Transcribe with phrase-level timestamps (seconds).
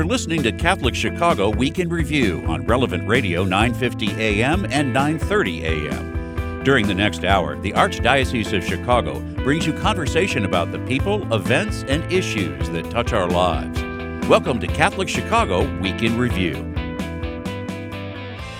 [0.00, 5.66] You're listening to Catholic Chicago Week in Review on Relevant Radio 950 AM and 930
[5.66, 6.64] AM.
[6.64, 11.84] During the next hour, the Archdiocese of Chicago brings you conversation about the people, events,
[11.86, 13.78] and issues that touch our lives.
[14.26, 16.54] Welcome to Catholic Chicago Week in Review.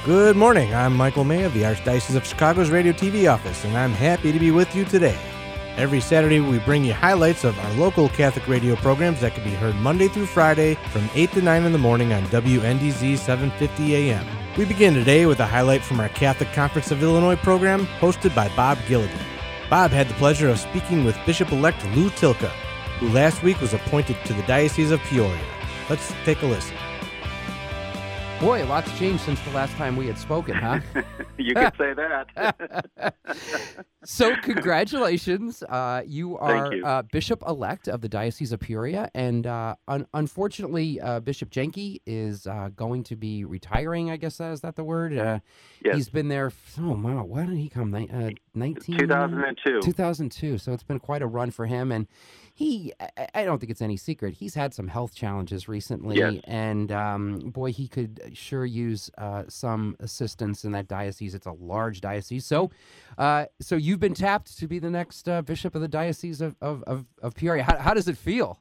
[0.04, 0.74] Good morning.
[0.74, 4.38] I'm Michael May of the Archdiocese of Chicago's Radio TV office, and I'm happy to
[4.38, 5.18] be with you today.
[5.76, 9.50] Every Saturday, we bring you highlights of our local Catholic radio programs that can be
[9.50, 14.26] heard Monday through Friday from 8 to 9 in the morning on WNDZ 750 AM.
[14.58, 18.48] We begin today with a highlight from our Catholic Conference of Illinois program hosted by
[18.56, 19.24] Bob Gilligan.
[19.70, 22.50] Bob had the pleasure of speaking with Bishop elect Lou Tylka,
[22.98, 25.40] who last week was appointed to the Diocese of Peoria.
[25.88, 26.76] Let's take a listen.
[28.40, 30.80] Boy, a lot's changed since the last time we had spoken, huh?
[31.36, 33.14] you could say that.
[34.04, 35.62] so, congratulations.
[35.62, 36.82] Uh, you are you.
[36.86, 39.10] Uh, Bishop elect of the Diocese of Peoria.
[39.14, 44.40] And uh, un- unfortunately, uh, Bishop Jenky is uh, going to be retiring, I guess
[44.40, 45.16] is that the word?
[45.18, 45.40] Uh,
[45.84, 45.94] Yes.
[45.96, 46.48] He's been there.
[46.48, 47.24] f- Oh, wow.
[47.24, 47.90] Why did he come?
[47.90, 48.98] Ni- Uh, 19...
[48.98, 49.80] 2002.
[49.80, 50.58] 2002.
[50.58, 51.90] So it's been quite a run for him.
[51.90, 52.06] And
[52.60, 52.92] he,
[53.34, 56.18] I- don't think it's any secret, he's had some health challenges recently.
[56.18, 56.34] Yes.
[56.44, 61.34] And um, boy, he could sure use uh, some assistance in that diocese.
[61.34, 62.44] It's a large diocese.
[62.44, 62.70] So,
[63.16, 66.54] uh, so you've been tapped to be the next uh, bishop of the diocese of,
[66.60, 67.62] of, of, of Peoria.
[67.62, 68.60] How, how does it feel?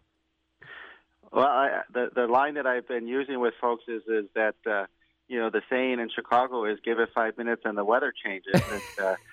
[1.32, 4.86] Well, I, the the line that I've been using with folks is is that uh,
[5.30, 8.62] you know the saying in Chicago is "give it five minutes and the weather changes."
[8.72, 8.82] and,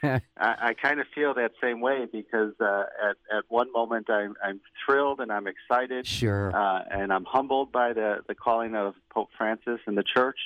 [0.05, 4.09] uh, I, I kind of feel that same way because uh, at at one moment
[4.09, 6.55] I'm I'm thrilled and I'm excited Sure.
[6.55, 10.39] uh, and I'm humbled by the the calling of Pope Francis and the Church.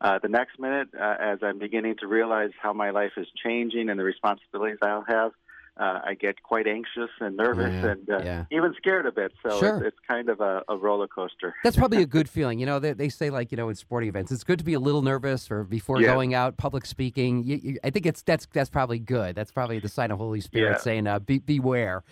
[0.00, 3.88] Uh, the next minute, uh, as I'm beginning to realize how my life is changing
[3.90, 5.32] and the responsibilities I'll have,
[5.78, 8.44] uh, I get quite anxious and nervous Yeah, and uh, yeah.
[8.50, 9.32] even scared a bit.
[9.46, 9.76] So Sure.
[9.78, 11.54] it's, it's kind of a, a roller coaster.
[11.64, 12.58] That's probably a good feeling.
[12.58, 14.74] You know, they, they say like you know in sporting events, it's good to be
[14.74, 16.08] a little nervous or before Yeah.
[16.14, 17.44] going out, public speaking.
[17.44, 19.34] You, you, I think it's that's that's probably good.
[19.34, 22.02] That's probably the sign of Holy Spirit saying, uh, be, "Beware."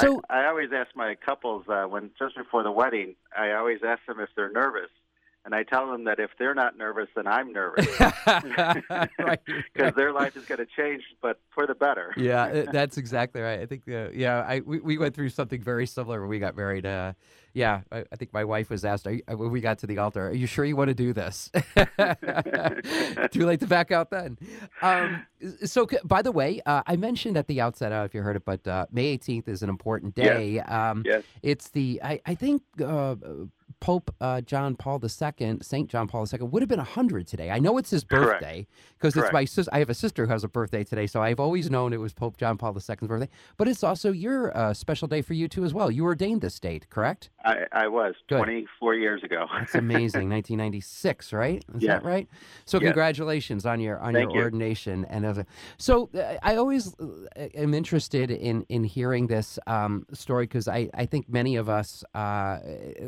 [0.00, 3.80] So I, I always ask my couples uh, when just before the wedding, I always
[3.86, 4.90] ask them if they're nervous,
[5.48, 10.36] and I tell them that if they're not nervous, then I'm nervous because their life
[10.36, 12.12] is going to change, but for the better.
[12.18, 13.58] yeah, that's exactly right.
[13.58, 16.54] I think, uh, yeah, I we, we went through something very similar when we got
[16.54, 16.84] married.
[16.84, 17.14] Uh,
[17.58, 19.86] yeah, I, I think my wife was asked are you, uh, when we got to
[19.88, 21.50] the altar, "Are you sure you want to do this?"
[23.32, 24.38] Too late to back out then.
[24.80, 25.26] Um,
[25.64, 28.22] so, by the way, uh, I mentioned at the outset, I don't know if you
[28.22, 30.26] heard it, but uh, May 18th is an important Yes.
[30.38, 30.60] day.
[30.60, 31.22] Um, Yes.
[31.42, 33.16] It's the I, I think uh,
[33.80, 37.50] Pope uh, John Paul II, Saint John Paul II, would have been hundred today.
[37.50, 38.66] I know it's his birthday
[38.98, 39.68] because it's my sis.
[39.72, 42.12] I have a sister who has a birthday today, so I've always known it was
[42.12, 43.28] Pope John Paul II's birthday.
[43.56, 45.90] But it's also your uh, special day for you too as well.
[45.90, 47.30] You ordained this date, correct?
[47.48, 48.36] I, I was Good.
[48.36, 49.46] 24 years ago.
[49.58, 50.28] That's amazing.
[50.36, 51.64] 1996, right?
[51.74, 52.02] Is Yes.
[52.02, 52.28] that right?
[52.66, 54.42] So congratulations on your on Thank your you.
[54.42, 55.06] ordination.
[55.06, 55.46] And as a,
[55.78, 57.06] so uh, I always uh,
[57.54, 62.04] am interested in in hearing this um, story because I I think many of us
[62.14, 62.58] uh,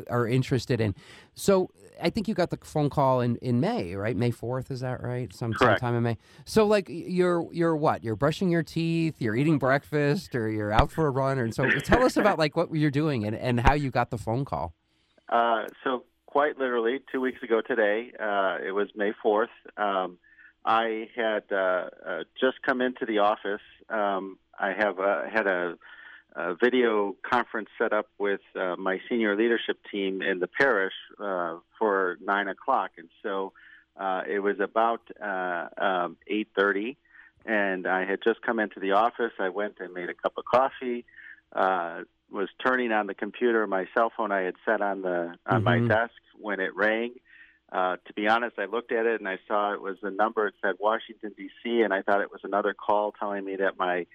[0.09, 0.95] are interested in.
[1.33, 1.69] So
[2.01, 4.15] I think you got the phone call in, in May, right?
[4.15, 5.33] May 4th, is that right?
[5.33, 6.17] Some sometime in May.
[6.45, 8.03] So like you're you're what?
[8.03, 11.69] You're brushing your teeth, you're eating breakfast, or you're out for a run, and so.
[11.69, 14.73] Tell us about like what you're doing and, and how you got the phone call.
[15.29, 19.47] Uh, so quite literally, two weeks ago today, uh, it was May 4th.
[19.77, 20.17] Um,
[20.65, 23.61] I had uh, uh, just come into the office.
[23.89, 25.75] Um, I have uh, had a,
[26.35, 31.57] a video conference set up with uh, my senior leadership team in the parish uh,
[31.77, 33.53] for nine o'clock, and so
[33.99, 36.97] uh, it was about uh, um, eight thirty.
[37.43, 39.31] And I had just come into the office.
[39.39, 41.05] I went and made a cup of coffee.
[41.53, 43.65] Uh, was turning on the computer.
[43.67, 45.89] My cell phone I had set on the on my Mhm.
[45.89, 47.15] desk when it rang.
[47.71, 50.47] Uh, to be honest, I looked at it and I saw it was a number.
[50.47, 51.81] It said Washington D.C.
[51.81, 54.05] and I thought it was another call telling me that my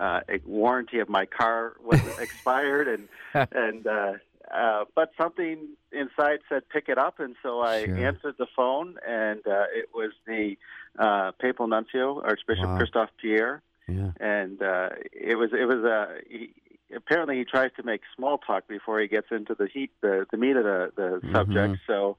[0.00, 3.08] uh, warranty of my car was expired and
[3.52, 4.12] and uh,
[4.52, 8.06] uh, but something inside said pick it up, and so I Sure.
[8.06, 10.56] answered the phone, and uh, it was the
[10.98, 12.76] uh, papal nuncio, Archbishop Wow.
[12.76, 14.12] Christophe Pierre Yeah.
[14.20, 16.54] and uh, it was it was uh, he,
[16.94, 20.36] apparently he tries to make small talk before he gets into the heat the, the
[20.36, 21.32] meat of the, the Mhm.
[21.32, 21.76] subject.
[21.86, 22.16] So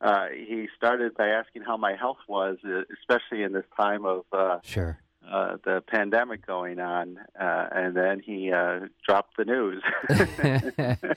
[0.00, 4.24] uh, he started by asking how my health was, uh, especially in this time of
[4.32, 5.00] uh, Sure.
[5.30, 9.82] Uh, the pandemic going on, uh, and then he uh, dropped the news.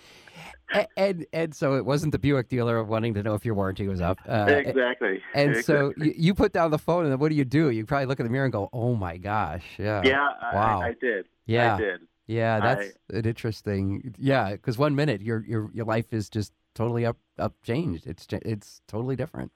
[0.98, 4.02] And and so it wasn't the Buick dealer wanting to know if your warranty was
[4.02, 4.18] up.
[4.28, 5.22] Uh, exactly.
[5.36, 6.08] And so Exactly.
[6.08, 7.70] you, you put down the phone, and then what do you do?
[7.70, 10.82] You probably look in the mirror and go, "Oh my gosh, yeah, yeah, I, Wow.
[10.82, 11.28] I, I did.
[11.46, 12.02] yeah, I did.
[12.26, 14.54] yeah." That's an interesting, yeah.
[14.54, 18.08] Because one minute your your your life is just totally up up changed.
[18.08, 19.52] It's it's totally different.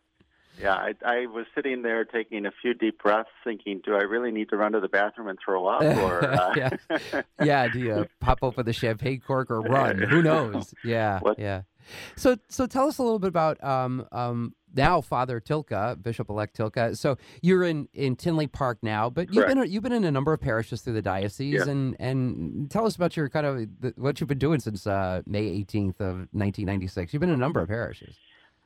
[0.59, 4.31] Yeah, I, I was sitting there taking a few deep breaths, thinking, "Do I really
[4.31, 6.53] need to run to the bathroom and throw up?" Or uh...
[6.55, 7.67] yeah, yeah.
[7.67, 9.99] Do you pop open the champagne cork or run?
[9.99, 10.73] Who knows?
[10.83, 11.39] Yeah, what?
[11.39, 11.63] yeah.
[12.15, 16.95] So, so tell us a little bit about um, um, now Father Tylka, Bishop-elect Tylka.
[16.95, 20.33] So you're in, in Tinley Park now, but you've been you've been in a number
[20.33, 21.71] of parishes through the diocese, yeah.
[21.71, 25.21] and and tell us about your kind of the, what you've been doing since uh,
[25.25, 27.13] May 18th of 1996.
[27.13, 28.15] You've been in a number of parishes.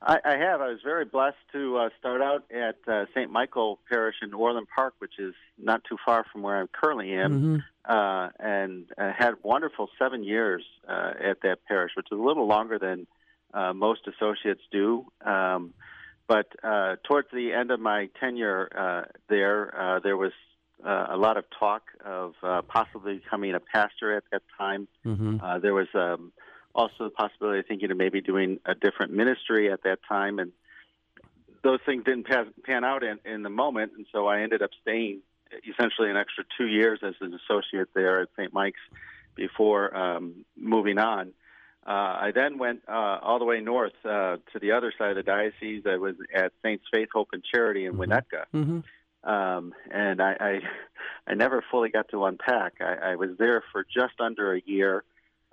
[0.05, 0.61] I, I have.
[0.61, 3.31] I was very blessed to uh, start out at uh, St.
[3.31, 7.31] Michael Parish in Orland Park, which is not too far from where I currently am,
[7.31, 7.57] mm-hmm.
[7.89, 12.47] uh, and uh, had wonderful seven years uh, at that parish, which is a little
[12.47, 13.07] longer than
[13.53, 15.05] uh, most associates do.
[15.25, 15.73] Um,
[16.27, 20.31] but uh, towards the end of my tenure uh, there, uh, there was
[20.85, 24.87] uh, a lot of talk of uh, possibly becoming a pastor at that time.
[25.05, 25.37] Mm-hmm.
[25.41, 26.31] Uh, there was um,
[26.75, 30.51] also the possibility of thinking of maybe doing a different ministry at that time, and
[31.63, 34.71] those things didn't pan, pan out in, in the moment, and so I ended up
[34.81, 35.21] staying
[35.69, 38.53] essentially an extra two years as an associate there at St.
[38.53, 38.79] Mike's
[39.35, 41.33] before um, moving on.
[41.85, 45.15] Uh, I then went uh, all the way north uh, to the other side of
[45.17, 45.83] the diocese.
[45.85, 48.01] I was at Saints Faith, Hope, and Charity in mm-hmm.
[48.01, 49.29] Winnetka, mm-hmm.
[49.29, 50.59] um, and I, I,
[51.27, 52.75] I never fully got to unpack.
[52.79, 55.03] I, I was there for just under a year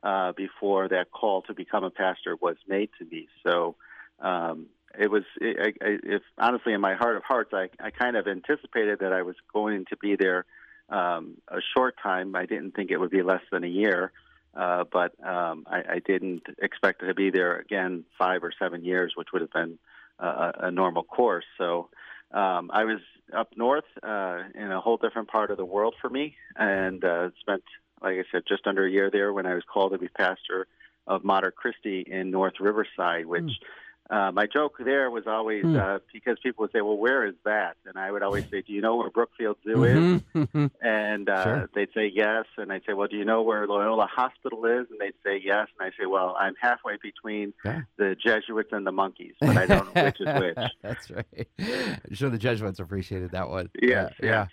[0.02, 3.28] uh, before that call to become a pastor was made to me.
[3.46, 3.76] So
[4.20, 4.66] um,
[4.98, 8.26] it was, it, I, if honestly, in my heart of hearts, I, I kind of
[8.26, 10.44] anticipated that I was going to be there
[10.88, 12.34] um, a short time.
[12.34, 14.12] I didn't think it would be less than a year.
[14.52, 19.12] Uh, but um, I, I didn't expect to be there again five or seven years,
[19.14, 19.78] which would have been
[20.18, 21.44] uh, a normal course.
[21.56, 21.88] So
[22.32, 22.98] um, I was
[23.32, 27.30] up north uh, in a whole different part of the world for me, and uh,
[27.40, 27.62] spent,
[28.02, 30.66] like I said, just under a year there when I was called to be pastor
[31.06, 33.66] of Mater Christi in North Riverside, which mm.
[34.10, 35.78] Uh, my joke there was always mm.
[35.80, 38.72] uh, because people would say, "Well, where is that?" And I would always say, "Do
[38.72, 40.64] you know where Brookfield Zoo mm-hmm.
[40.64, 41.70] is?" And uh, sure.
[41.76, 44.98] they'd say yes, and I'd say, "Well, do you know where Loyola Hospital is?" And
[44.98, 47.82] they'd say yes, and I'd say, "Well, I'm halfway between yeah.
[47.98, 51.48] the Jesuits and the monkeys, but I don't know which is which." That's right.
[51.60, 53.70] I'm sure the Jesuits appreciated that one.
[53.80, 54.46] Yes, yeah, yeah.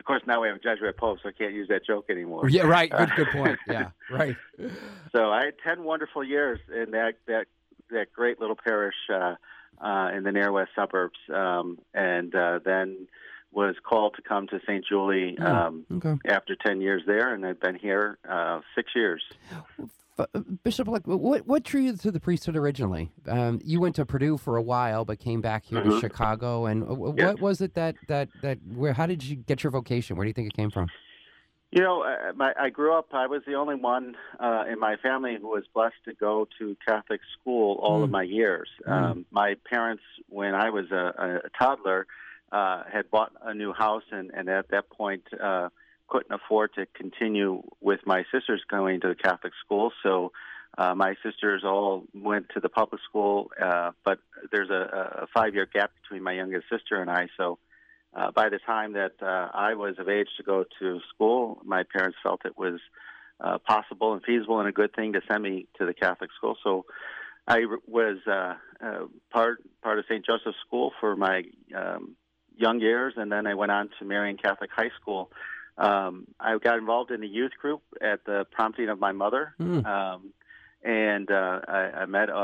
[0.00, 2.48] Of course, now we have a Jesuit Pope, so I can't use that joke anymore.
[2.48, 2.90] Yeah, right.
[2.90, 3.58] Good, good point.
[3.68, 4.34] Yeah, right.
[5.12, 7.48] so I had ten wonderful years in that that
[7.90, 9.34] that great little parish uh,
[9.78, 13.08] uh, in the near west suburbs, um, and uh, then
[13.52, 14.86] was called to come to St.
[14.86, 16.16] Julie oh, um, okay.
[16.26, 19.22] after ten years there, and I've been here uh, six years.
[20.62, 23.10] Bishop, like, what what drew you to the priesthood originally?
[23.28, 25.90] Um, you went to Purdue for a while, but came back here mm-hmm.
[25.90, 26.66] to Chicago.
[26.66, 27.38] And what yes.
[27.38, 28.92] was it that that that where?
[28.92, 30.16] How did you get your vocation?
[30.16, 30.88] Where do you think it came from?
[31.72, 33.08] You know, uh, my, I grew up.
[33.12, 36.76] I was the only one uh, in my family who was blessed to go to
[36.86, 38.04] Catholic school all mm.
[38.04, 38.68] of my years.
[38.86, 38.92] Mm.
[38.92, 42.08] Um, my parents, when I was a, a toddler,
[42.50, 45.68] uh, had bought a new house, and, and at that point uh,
[46.10, 49.92] couldn't afford to continue with my sisters going to the Catholic school.
[50.02, 50.32] So
[50.76, 54.18] uh, my sisters all went to the public school, uh, but
[54.52, 57.28] there's a, a five-year gap between my youngest sister and I.
[57.36, 57.58] So
[58.14, 61.84] uh, by the time that uh, I was of age to go to school, my
[61.84, 62.80] parents felt it was
[63.40, 66.56] uh, possible and feasible and a good thing to send me to the Catholic school.
[66.62, 66.86] So
[67.46, 68.54] I was uh,
[68.84, 70.24] uh, part part of St.
[70.24, 71.42] Joseph's School for my
[71.74, 72.16] um,
[72.56, 75.30] young years, and then I went on to Marian Catholic High School.
[75.78, 79.84] Um, I got involved in a youth group at the prompting of my mother, mm.
[79.86, 80.32] um,
[80.82, 82.34] and uh, I, I met a,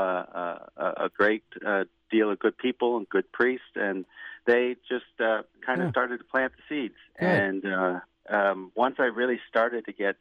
[0.77, 4.05] a, a great uh, deal of good people and good priests, and
[4.45, 5.91] they just uh, kind of yeah.
[5.91, 6.95] started to plant the seeds.
[7.19, 7.27] Good.
[7.27, 10.15] And uh, um, once I really started to get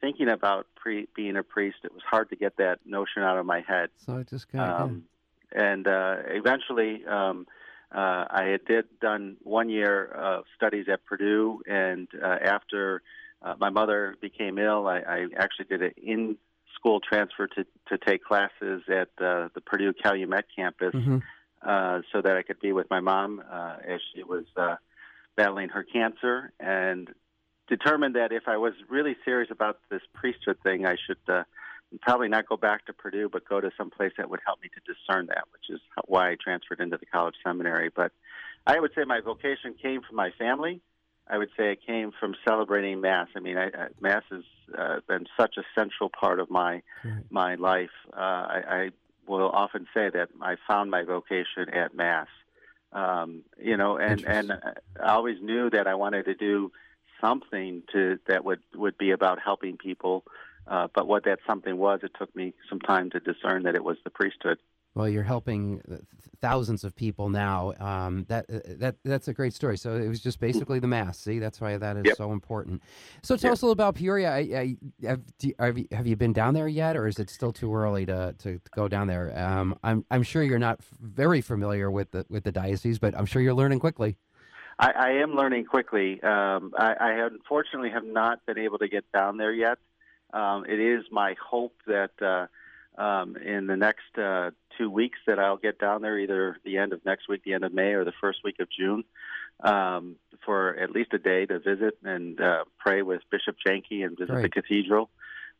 [0.00, 3.46] thinking about pre- being a priest, it was hard to get that notion out of
[3.46, 3.90] my head.
[4.06, 4.80] So I just got.
[4.80, 5.04] Um,
[5.56, 7.46] And uh, eventually, um,
[7.94, 13.02] uh, I had did done one year of studies at Purdue, and uh, after
[13.42, 16.36] uh, my mother became ill, I, I actually did an in
[16.74, 20.94] school transfer to to take classes at uh, the Purdue Calumet campus.
[20.94, 21.18] Mm-hmm
[21.64, 24.76] uh, so that I could be with my mom uh, as she was uh,
[25.36, 27.08] battling her cancer, and
[27.68, 31.44] determined that if I was really serious about this priesthood thing, I should uh,
[32.02, 34.68] probably not go back to Purdue, but go to some place that would help me
[34.68, 37.90] to discern that, which is why I transferred into the college seminary.
[37.94, 38.12] But
[38.66, 40.80] I would say my vocation came from my family.
[41.26, 43.28] I would say it came from celebrating Mass.
[43.34, 44.42] I mean, I, I, Mass has
[44.76, 47.24] uh, been such a central part of my right.
[47.30, 47.90] my life.
[48.12, 48.90] Uh, I, I
[49.26, 52.28] will often say that I found my vocation at Mass.
[52.92, 54.52] Um, you know, and and
[55.02, 56.70] I always knew that I wanted to do
[57.20, 60.24] something to that would would be about helping people.
[60.66, 63.84] Uh, but what that something was, it took me some time to discern that it
[63.84, 64.58] was the priesthood.
[64.94, 65.82] Well, you're helping
[66.40, 67.72] thousands of people now.
[67.80, 69.76] Um, that uh, that that's a great story.
[69.76, 71.18] So it was just basically the mass.
[71.18, 72.16] See, that's why that is Yep.
[72.16, 72.80] so important.
[73.22, 73.52] So tell Yep.
[73.54, 74.30] us a little about Peoria.
[74.30, 77.28] I, I, have, do, have, you, have you been down there yet, or is it
[77.28, 79.36] still too early to, to, go down there?
[79.36, 83.18] Um, I'm I'm sure you're not f- very familiar with the with the diocese, but
[83.18, 84.16] I'm sure you're learning quickly.
[84.78, 86.22] I, I am learning quickly.
[86.22, 89.78] Um, I, I unfortunately have not been able to get down there yet.
[90.34, 95.38] Um, it is my hope that uh, um, in the next uh, two weeks that
[95.38, 98.04] I'll get down there, either the end of next week, the end of May, or
[98.04, 99.04] the first week of June,
[99.60, 104.18] um, for at least a day to visit and uh, pray with Bishop Jenky and
[104.18, 105.08] visit the cathedral.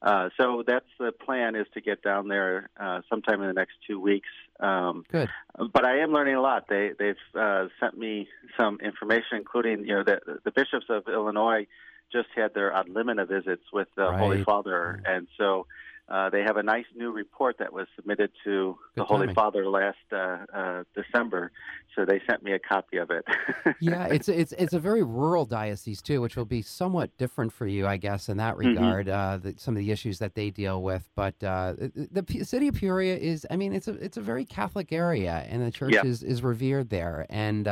[0.02, 3.74] Uh, so that's the plan is to get down there uh, sometime in the next
[3.86, 4.28] two weeks.
[4.60, 5.30] Um, Good.
[5.72, 6.66] but I am learning a lot.
[6.68, 8.28] They they've uh, sent me
[8.58, 11.66] some information, including you know the the bishops of Illinois
[12.14, 14.46] just had their ad limina visits with the Holy Right.
[14.46, 15.66] Father, and so
[16.08, 19.34] uh, they have a nice new report that was submitted to the Good Holy timing.
[19.34, 21.50] Father last uh, uh, December.
[21.96, 23.24] So they sent me a copy of it.
[23.80, 27.66] yeah, it's it's it's a very rural diocese too, which will be somewhat different for
[27.66, 28.68] you, I guess, in that Mhm.
[28.68, 29.08] regard.
[29.08, 32.68] Uh, the, some of the issues that they deal with, but uh, the, the city
[32.68, 35.94] of Peoria is, I mean, it's a it's a very Catholic area, and the church
[35.94, 36.04] Yeah.
[36.04, 37.66] is is revered there, and.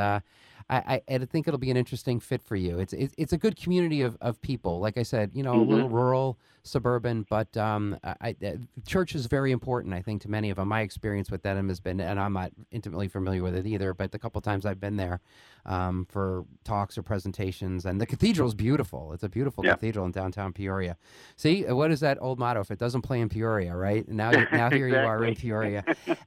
[0.69, 2.79] I, I, I think it'll be an interesting fit for you.
[2.79, 4.79] It's it's, it's a good community of, of people.
[4.79, 5.67] Like I said, you know, a Mhm.
[5.69, 9.93] little rural, suburban, but um, I, I, church is very important.
[9.93, 10.69] I think to many of them.
[10.69, 14.11] My experience with them has been, and I'm not intimately familiar with it either, but
[14.11, 15.19] the couple times I've been there,
[15.65, 17.85] um, for talks or presentations.
[17.85, 19.11] And the cathedral is beautiful.
[19.13, 19.73] It's a beautiful Yeah.
[19.73, 20.95] cathedral in downtown Peoria.
[21.35, 22.61] See, uh, what is that old motto?
[22.61, 24.07] If it doesn't play in Peoria, right?
[24.07, 25.83] Now, now here you are in Peoria.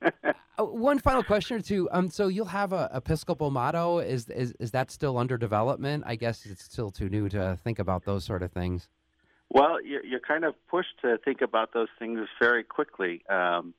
[0.59, 1.87] Uh, one final question or two.
[1.93, 3.99] Um, so you'll have a Episcopal motto.
[3.99, 6.05] Is is is that still under development?
[6.07, 8.89] I guess it's still too new to think about those sort of things.
[9.49, 13.75] Well, you're, you're kind of pushed to think about those things very quickly, um,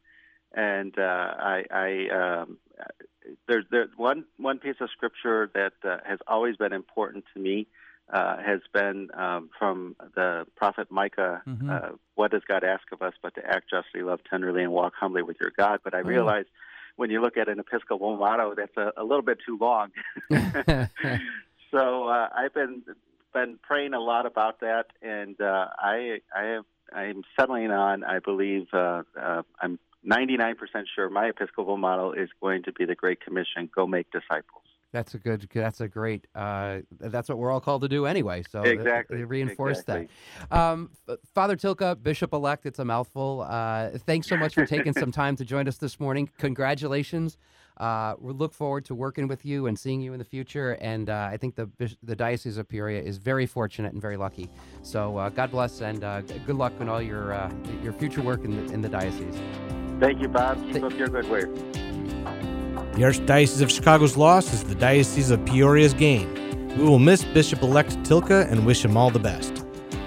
[0.54, 2.58] and uh, I, I um,
[3.48, 7.68] there's there, one one piece of scripture that uh, has always been important to me
[8.12, 11.42] uh, has been um, from the prophet Micah.
[11.46, 11.70] Mhm.
[11.70, 14.94] Uh, what does God ask of us but to act justly, love tenderly, and walk
[14.98, 15.82] humbly with your God?
[15.84, 16.08] But I yeah.
[16.08, 16.46] realize
[16.98, 19.92] when you look at an Episcopal motto, that's a, a little bit too long.
[21.72, 22.84] so uh, I've been
[23.34, 28.04] been praying a lot about that, and uh, I I have I'm settling on.
[28.04, 30.56] I believe uh, uh, I'm 99%
[30.96, 34.67] sure my Episcopal model is going to be the Great Commission: Go make disciples.
[34.98, 35.48] That's a good.
[35.54, 36.26] That's a great.
[36.34, 38.44] Uh, that's what we're all called to do anyway.
[38.50, 39.24] So Exactly.
[39.26, 40.08] reinforce exactly.
[40.50, 40.58] that.
[40.58, 40.90] Um,
[41.36, 42.66] Father Tylka, Bishop elect.
[42.66, 43.46] It's a mouthful.
[43.48, 46.32] Uh, thanks so much for taking some time to join us this morning.
[46.40, 47.38] Congratulations.
[47.78, 50.72] Uh, we look forward to working with you and seeing you in the future.
[50.82, 51.70] And uh, I think the
[52.02, 54.50] the Diocese of Peoria is very fortunate and very lucky.
[54.82, 57.52] So uh, God bless and uh, good luck in all your uh,
[57.84, 59.36] your future work in the, in the diocese.
[60.00, 60.60] Thank you, Bob.
[60.64, 62.57] Keep Th- up your good work.
[62.98, 66.34] The Archdiocese of Chicago's loss is the Diocese of Peoria's gain.
[66.80, 69.64] We will miss Bishop elect Tylka and wish him all the best.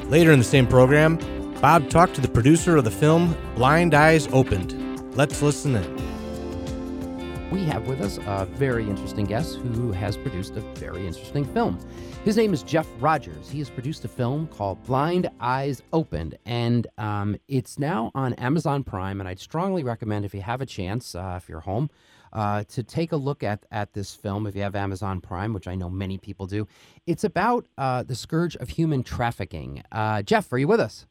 [0.07, 1.17] Later in the same program,
[1.61, 4.75] Bob talked to the producer of the film Blind Eyes Opened.
[5.17, 7.51] Let's listen in.
[7.53, 11.79] we have with us a very interesting guest who has produced a very interesting film.
[12.25, 13.49] His name is Jeff Rogers.
[13.49, 18.83] He has produced a film called Blind Eyes Opened, and um, it's now on Amazon
[18.83, 19.21] Prime.
[19.21, 21.89] And I'd strongly recommend, if you have a chance, uh, if you're home,
[22.33, 25.67] uh, to take a look at, at this film if you have Amazon Prime, which
[25.69, 26.67] I know many people do.
[27.07, 29.83] It's about uh, the scourge of human trafficking.
[29.93, 31.07] Uh, Jeff, are you with us?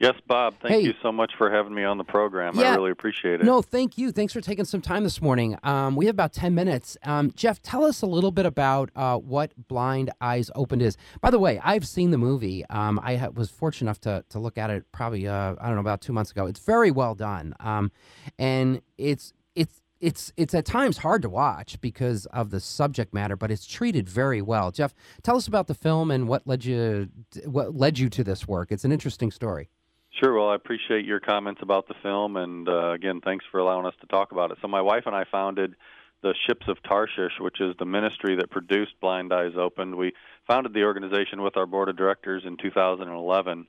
[0.00, 0.54] Yes, Bob.
[0.60, 0.80] Thank Hey.
[0.80, 2.58] you so much for having me on the program.
[2.58, 2.72] Yeah.
[2.72, 3.44] I really appreciate it.
[3.44, 4.10] No, thank you.
[4.10, 5.56] Thanks for taking some time this morning.
[5.62, 6.96] Um, we have about 10 minutes.
[7.04, 10.96] Um, Jeff, tell us a little bit about uh, what Blind Eyes Opened is.
[11.20, 12.64] By the way, I've seen the movie.
[12.70, 15.76] Um, I ha- was fortunate enough to, to look at it probably, uh, I don't
[15.76, 16.46] know, about two months ago.
[16.46, 17.54] It's very well done.
[17.60, 17.92] Um,
[18.36, 23.36] and it's, it's, it's, it's at times hard to watch because of the subject matter,
[23.36, 24.70] but it's treated very well.
[24.70, 27.08] Jeff, tell us about the film and what led you,
[27.46, 28.70] what led you to this work.
[28.70, 29.70] It's an interesting story.
[30.20, 30.34] Sure.
[30.38, 33.94] Well, I appreciate your comments about the film, and uh, again, thanks for allowing us
[34.02, 34.58] to talk about it.
[34.62, 35.74] So, my wife and I founded
[36.22, 39.96] the Ships of Tarshish, which is the ministry that produced Blind Eyes Opened.
[39.96, 40.12] We
[40.46, 43.66] founded the organization with our board of directors in 2011.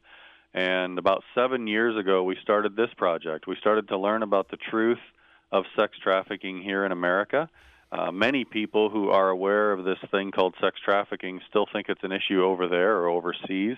[0.53, 3.47] And about seven years ago, we started this project.
[3.47, 4.99] We started to learn about the truth
[5.55, 7.49] of sex trafficking here in America.
[7.89, 12.03] Uh, many people who are aware of this thing called sex trafficking still think it's
[12.03, 13.77] an issue over there or overseas.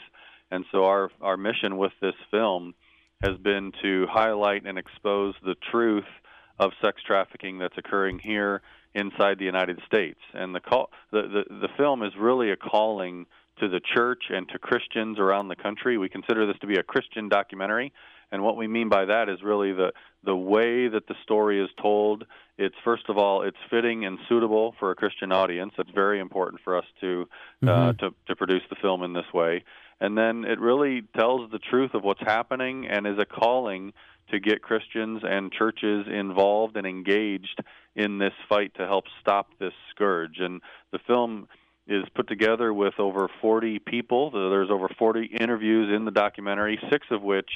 [0.49, 2.73] And so our our mission with this film
[3.21, 6.09] has been to highlight and expose the truth
[6.57, 8.61] of sex trafficking that's occurring here
[8.95, 10.19] inside the United States.
[10.33, 13.27] And the call the, the, the film is really a calling
[13.59, 15.97] to the church and to Christians around the country.
[15.97, 17.93] We consider this to be a Christian documentary,
[18.31, 21.69] And what we mean by that is really the the way that the story is
[21.81, 22.25] told.
[22.57, 25.73] It's first of all, it's fitting and suitable for a Christian audience.
[25.77, 27.27] That's very important for us to
[27.63, 28.05] uh, mm-hmm.
[28.05, 29.63] to to produce the film in this way.
[29.99, 33.93] And then it really tells the truth of what's happening and is a calling
[34.29, 37.59] to get Christians and churches involved and engaged
[37.95, 40.39] in this fight to help stop this scourge.
[40.39, 40.61] And
[40.91, 41.47] the film
[41.87, 44.31] is put together with over 40 people.
[44.31, 47.49] There's over 40 interviews in the documentary, six of which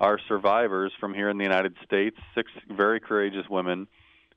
[0.00, 3.86] are survivors from here in the United States, six very courageous women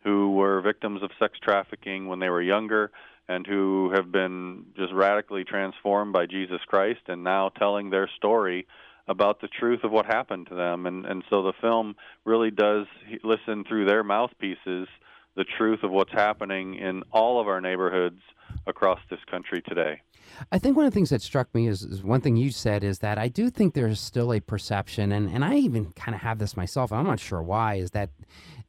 [0.04, 2.92] who were victims of sex trafficking when they were younger
[3.28, 8.66] and who have been just radically transformed by Jesus Christ and now telling their story
[9.08, 12.86] about the truth of what happened to them and and so the film really does
[13.24, 14.88] listen through their mouthpieces
[15.36, 18.22] the truth of what's happening in all of our neighborhoods
[18.70, 20.02] across this country today.
[20.52, 22.84] I think one of the things that struck me is, is, one thing you said
[22.84, 26.22] is that I do think there's still a perception, and, and I even kind of
[26.22, 28.12] have this myself, I'm not sure why, is that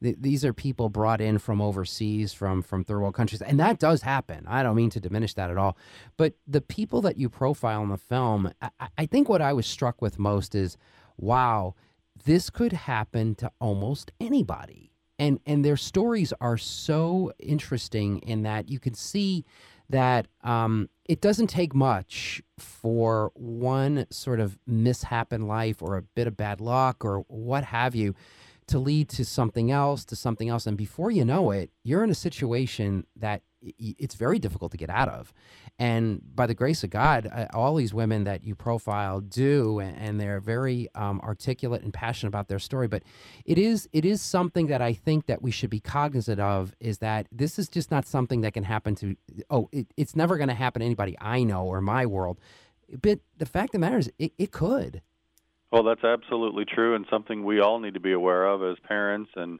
[0.01, 3.79] th- these are people brought in from overseas, from, from third world countries, and that
[3.79, 4.45] does happen.
[4.47, 5.77] I don't mean to diminish that at all.
[6.17, 9.67] But the people that you profile in the film, I, I think what I was
[9.67, 10.77] struck with most is
[11.17, 11.75] wow,
[12.25, 14.91] this could happen to almost anybody
[15.21, 19.45] and and their stories are so interesting in that you can see
[19.91, 26.01] that um, it doesn't take much for one sort of mishap in life or a
[26.01, 28.15] bit of bad luck or what have you
[28.67, 30.65] to lead to something else to something else.
[30.65, 34.89] And before you know it you're in a situation that it's very difficult to get
[34.89, 35.33] out of.
[35.79, 40.39] And by the grace of God, all these women that you profile do, and they're
[40.39, 42.87] very um, articulate and passionate about their story.
[42.87, 43.03] But
[43.45, 46.99] it is it is something that I think that we should be cognizant of is
[46.99, 49.15] that this is just not something that can happen to.
[49.49, 52.39] Oh, it, it's never going to happen to anybody I know or my world.
[53.01, 55.01] But the fact of the matter is, it, it could.
[55.71, 59.31] Well, that's absolutely true, and something we all need to be aware of as parents
[59.35, 59.59] and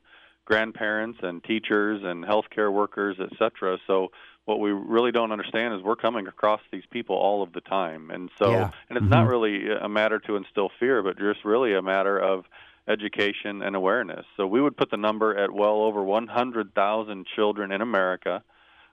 [0.52, 3.78] grandparents and teachers and healthcare workers, etc.
[3.88, 4.10] So
[4.44, 8.12] what we really don't understand is we're coming across these people all of the time,
[8.12, 8.72] and so yeah.
[8.90, 9.14] and it's mm-hmm.
[9.14, 12.44] not really a matter to instill fear, but just really a matter of
[12.90, 14.26] education and awareness.
[14.36, 18.44] So we would put the number at well over 100,000 children in America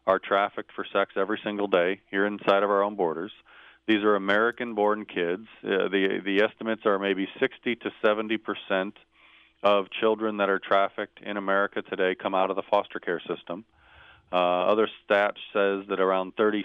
[0.06, 3.32] are trafficked for sex every single day here inside of our own borders.
[3.88, 5.48] These are American-born kids.
[5.64, 8.94] Uh, the the estimates are maybe 60 to 70 percent
[9.62, 13.64] of children that are trafficked in America today come out of the foster care system.
[14.30, 16.64] Uh, other stats says that around 36%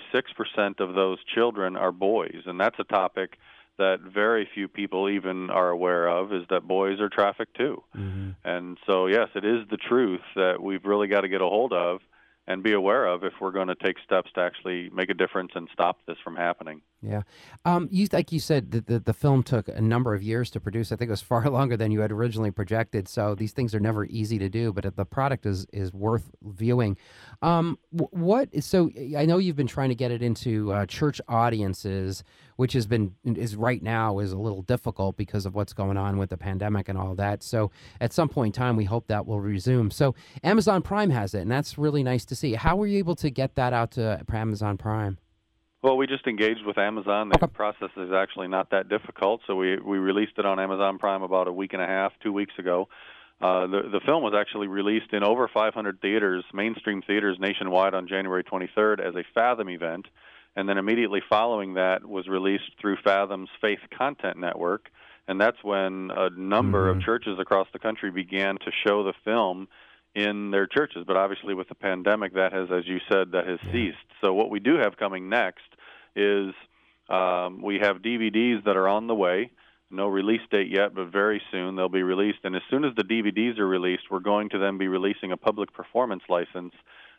[0.80, 3.38] of those children are boys, and that's a topic
[3.78, 7.82] that very few people even are aware of is that boys are trafficked too.
[7.96, 8.32] Mm-hmm.
[8.44, 11.74] And so yes, it is the truth that we've really got to get a hold
[11.74, 12.02] of
[12.48, 15.52] and be aware of if we're going to take steps to actually make a difference
[15.56, 16.82] and stop this from happening.
[17.02, 17.22] Yeah,
[17.66, 20.60] um, you like you said the, the, the film took a number of years to
[20.60, 20.92] produce.
[20.92, 23.08] I think it was far longer than you had originally projected.
[23.08, 26.98] So these things are never easy to do, but the product is is worth viewing.
[27.42, 32.24] Um, what so I know you've been trying to get it into uh, church audiences,
[32.56, 36.18] which has been is right now is a little difficult because of what's going on
[36.18, 37.44] with the pandemic and all that.
[37.44, 39.92] So at some point in time, we hope that will resume.
[39.92, 42.54] So Amazon Prime has it, and that's really nice to see.
[42.54, 45.18] How were you able to get that out to Amazon Prime?
[45.84, 47.30] Well, we just engaged with Amazon.
[47.30, 51.24] The process is actually not that difficult, so we we released it on Amazon Prime
[51.24, 52.88] about a week and a half, two weeks ago.
[53.42, 58.08] Uh, the the film was actually released in over 500 theaters, mainstream theaters nationwide, on
[58.08, 60.08] January 23rd as a Fathom event,
[60.56, 64.90] and then immediately following that was released through Fathom's Faith Content Network,
[65.28, 67.00] and that's when a number mm-hmm.
[67.00, 69.68] of churches across the country began to show the film
[70.16, 71.04] in their churches.
[71.08, 73.72] But obviously, with the pandemic, that has, as you said, that has yeah.
[73.72, 73.98] ceased.
[74.22, 75.62] So what we do have coming next
[76.16, 76.54] is
[77.10, 79.52] um, we have DVDs that are on the way.
[79.90, 82.40] No release date yet, but very soon they'll be released.
[82.44, 85.38] And as soon as the DVDs are released, we're going to then be releasing a
[85.38, 86.74] public performance license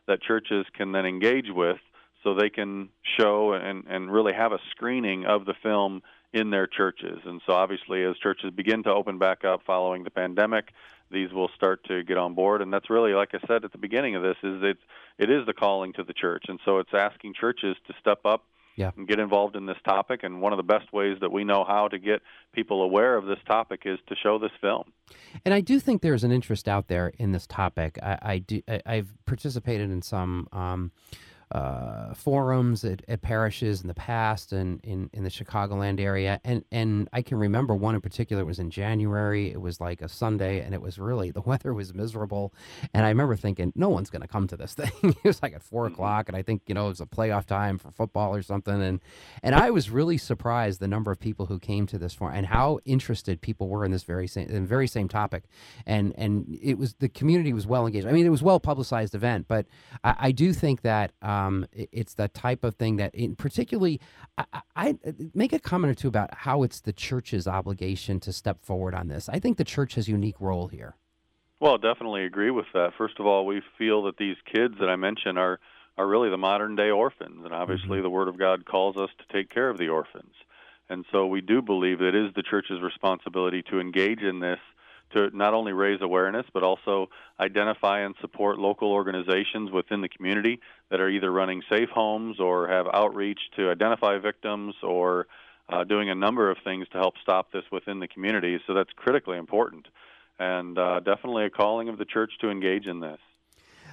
[0.06, 1.78] that churches can then engage with
[2.24, 6.66] so they can show and, and really have a screening of the film in their
[6.66, 7.20] churches.
[7.24, 10.70] And so, obviously, as churches begin to open back up following the pandemic,
[11.10, 12.60] these will start to get on board.
[12.60, 14.78] And that's really, like I said at the beginning of this, is it
[15.18, 18.44] it is the calling to the church, and so it's asking churches to step up
[18.76, 18.90] yeah.
[18.96, 20.22] and get involved in this topic.
[20.22, 23.26] And one of the best ways that we know how to get people aware of
[23.26, 24.92] this topic is to show this film.
[25.44, 27.98] And I do think there's an interest out there in this topic.
[28.02, 28.62] I, I do.
[28.68, 30.48] I, have participated in some.
[30.52, 30.90] Um,
[31.54, 36.40] uh, forums at, at, parishes in the past and in, in the Chicagoland area.
[36.42, 39.52] And, and I can remember one in particular, it was in January.
[39.52, 42.52] It was like a Sunday, and it was really, the weather was miserable.
[42.92, 44.90] And I remember thinking, no one's going to come to this thing.
[45.04, 45.94] it was like at four mm-hmm.
[45.94, 48.82] o'clock, and I think, you know, it was a playoff time for football or something.
[48.82, 49.00] And,
[49.44, 52.46] and I was really surprised the number of people who came to this forum and
[52.46, 55.44] how interested people were in this very same, in very same topic.
[55.86, 58.08] And, and it was, the community was well engaged.
[58.08, 59.66] I mean, it was well publicized event, but
[60.02, 64.00] I, I do think that, um, um, it's the type of thing that, in particularly,
[64.38, 64.44] I,
[64.76, 64.94] I,
[65.34, 69.08] make a comment or two about how it's the church's obligation to step forward on
[69.08, 69.28] this.
[69.28, 70.96] I think the church has a unique role here.
[71.60, 72.92] Well, definitely agree with that.
[72.98, 75.60] First of all, we feel that these kids that I mentioned are
[75.96, 78.02] are really the modern day orphans, and obviously mm-hmm.
[78.02, 80.34] the Word of God calls us to take care of the orphans.
[80.88, 84.58] And so we do believe that it is the church's responsibility to engage in this
[85.14, 87.08] to not only raise awareness but also
[87.40, 92.68] identify and support local organizations within the community that are either running safe homes or
[92.68, 95.26] have outreach to identify victims or
[95.70, 98.58] uh, doing a number of things to help stop this within the community.
[98.66, 99.86] So that's critically important
[100.38, 103.18] and uh, definitely a calling of the church to engage in this.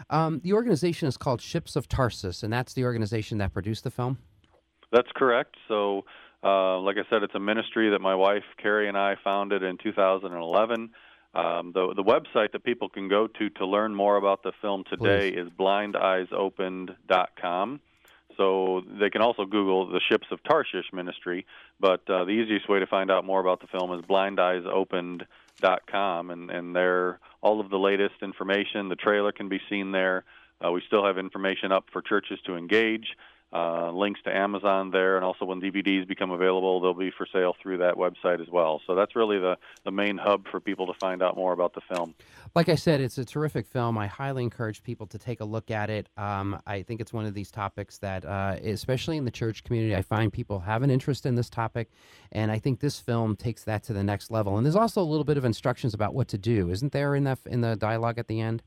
[0.10, 3.92] Um, the organization is called Ships of Tarsus, and that's the organization that produced the
[3.92, 4.18] film?
[4.92, 5.56] That's correct.
[5.68, 6.06] So,
[6.44, 9.78] uh, like I said, it's a ministry that my wife Carrie and I founded in
[9.78, 10.90] 2011.
[11.34, 14.84] Um, the the website that people can go to to learn more about the film
[14.90, 15.40] today Please.
[15.40, 17.80] is blindeyesopened.com.
[18.38, 21.46] So they can also Google the Ships of Tarshish Ministry,
[21.80, 26.52] but uh, the easiest way to find out more about the film is blindeyesopened.com, and
[26.52, 28.90] and there all of the latest information.
[28.90, 30.26] The trailer can be seen there.
[30.64, 33.16] Uh, we still have information up for churches to engage
[33.54, 37.56] uh, links to Amazon there, and also when DVDs become available, they'll be for sale
[37.62, 38.82] through that website as well.
[38.88, 41.82] So that's really the, the main hub for people to find out more about the
[41.94, 42.16] film.
[42.56, 43.98] Like I said, it's a terrific film.
[43.98, 46.08] I highly encourage people to take a look at it.
[46.16, 49.96] Um, I think it's one of these topics that, uh, especially in the church community,
[49.96, 51.90] I find people have an interest in this topic,
[52.32, 54.58] and I think this film takes that to the next level.
[54.58, 57.26] And there's also a little bit of instructions about what to do, isn't there, in
[57.26, 58.64] that in the dialogue at the end?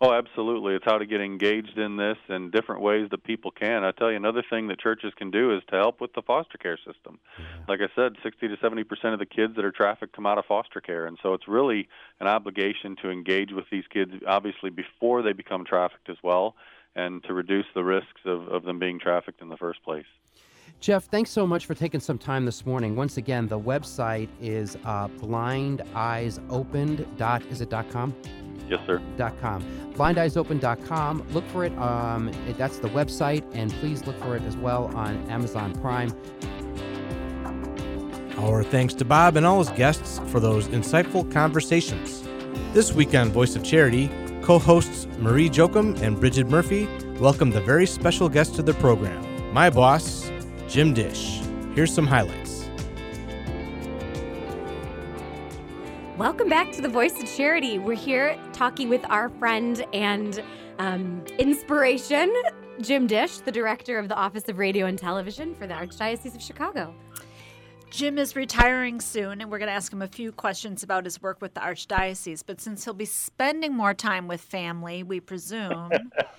[0.00, 0.74] Oh, absolutely.
[0.74, 3.84] It's how to get engaged in this in different ways that people can.
[3.84, 6.58] I tell you, another thing that churches can do is to help with the foster
[6.58, 7.20] care system.
[7.68, 10.36] Like I said, 60 to 70 percent of the kids that are trafficked come out
[10.36, 11.88] of foster care, and so it's really
[12.20, 16.56] an obligation to engage with these kids, obviously before they become trafficked as well,
[16.96, 20.06] and to reduce the risks of, of them being trafficked in the first place.
[20.80, 22.94] Jeff, thanks so much for taking some time this morning.
[22.94, 27.16] Once again, the website is uh, blindeyesopened.
[27.16, 28.14] Dot, is it dot com?
[28.68, 29.00] Yes, sir.
[29.16, 29.62] Dot com.
[29.94, 31.26] BlindEyesOpen.com.
[31.32, 31.76] Look for it.
[31.78, 36.12] Um, it, That's the website, and please look for it as well on Amazon Prime.
[38.38, 42.22] Our thanks to Bob and all his guests for those insightful conversations.
[42.72, 44.10] This week on Voice of Charity,
[44.42, 46.88] co hosts Marie Jokum and Bridget Murphy
[47.20, 49.22] welcome the very special guest to the program,
[49.54, 50.23] my boss,
[50.74, 51.40] Jim Dish.
[51.76, 52.68] Here's some highlights.
[56.18, 57.78] Welcome back to the Voice of Charity.
[57.78, 60.42] We're here talking with our friend and
[60.80, 62.34] um, inspiration,
[62.80, 66.42] Jim Dish, the director of the Office of Radio and Television for the Archdiocese of
[66.42, 66.92] Chicago.
[67.94, 71.22] Jim is retiring soon, and we're going to ask him a few questions about his
[71.22, 72.42] work with the Archdiocese.
[72.44, 75.92] But since he'll be spending more time with family, we presume,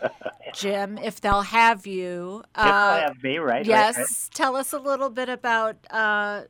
[0.54, 2.44] Jim, if they'll have you.
[2.56, 3.66] Uh, if they'll have me, right?
[3.66, 3.96] Yes.
[3.96, 4.30] Right, right.
[4.34, 6.42] Tell us a little bit about uh,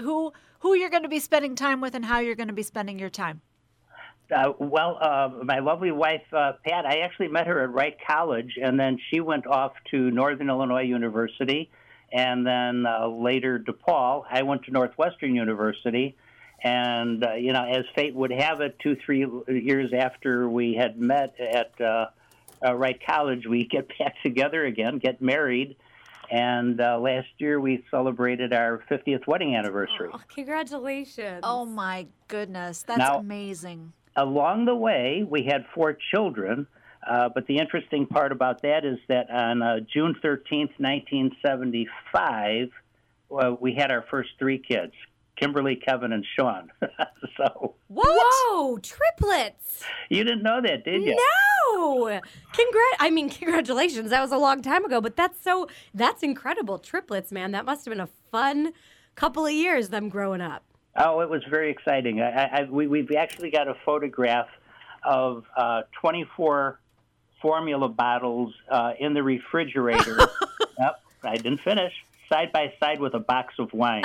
[0.00, 2.62] who who you're going to be spending time with and how you're going to be
[2.62, 3.40] spending your time.
[4.32, 8.58] Uh, well, uh, my lovely wife, uh, Pat, I actually met her at Wright College,
[8.62, 11.68] and then she went off to Northern Illinois University,
[12.16, 14.24] and then uh, later DePaul.
[14.30, 16.16] I went to Northwestern University,
[16.64, 20.98] and, uh, you know, as fate would have it, two, three years after we had
[20.98, 22.06] met at uh,
[22.74, 25.76] Wright College, we get back together again, get married,
[26.30, 30.08] and uh, last year we celebrated our 50th wedding anniversary.
[30.10, 31.40] Oh, congratulations.
[31.42, 32.82] Oh my goodness.
[32.82, 33.92] That's now, amazing.
[34.16, 36.66] Along the way, we had four children.
[37.08, 42.68] Uh, but the interesting part about that is that on uh, June 13th, 1975,
[43.30, 44.92] uh, we had our first three kids
[45.36, 46.72] Kimberly, Kevin, and Sean.
[47.36, 47.74] so.
[47.88, 48.08] What?
[48.08, 49.84] Whoa, triplets.
[50.08, 51.14] You didn't know that, did you?
[51.14, 52.06] No.
[52.06, 54.10] Congrat I mean, congratulations.
[54.10, 56.78] That was a long time ago, but that's so that's incredible.
[56.78, 57.52] Triplets, man.
[57.52, 58.72] That must have been a fun
[59.14, 60.64] couple of years them growing up.
[60.96, 62.22] Oh, it was very exciting.
[62.22, 64.48] I, I, we, we've actually got a photograph
[65.04, 66.80] of uh, 24
[67.40, 70.18] formula bottles uh, in the refrigerator.
[70.78, 71.92] yep, I didn't finish
[72.28, 74.02] side by side with a box of wine.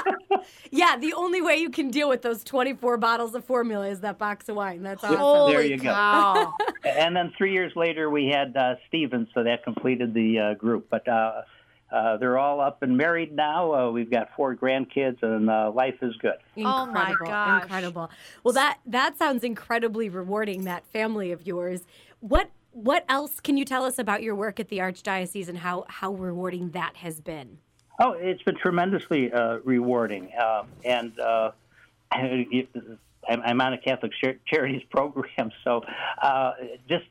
[0.70, 4.18] yeah, the only way you can deal with those 24 bottles of formula is that
[4.18, 4.82] box of wine.
[4.82, 5.16] That's awesome.
[5.16, 5.84] Holy There you go.
[5.84, 6.54] cow.
[6.84, 10.86] and then three years later, we had uh, Steven, so that completed the uh, group.
[10.90, 11.42] But uh,
[11.90, 13.74] uh, they're all up and married now.
[13.74, 16.36] Uh, we've got four grandkids, and uh, life is good.
[16.58, 17.62] Oh, my Incredible, gosh.
[17.62, 18.10] Incredible.
[18.44, 20.64] Well, that that sounds incredibly rewarding.
[20.64, 21.82] That family of yours.
[22.22, 25.84] What what else can you tell us about your work at the Archdiocese and how
[25.88, 27.58] how rewarding that has been?
[27.98, 31.50] Oh, it's been tremendously uh, rewarding, uh, and uh,
[32.12, 35.82] I'm, on a Catholic Char- Charities program, so
[36.22, 36.52] uh,
[36.88, 37.04] just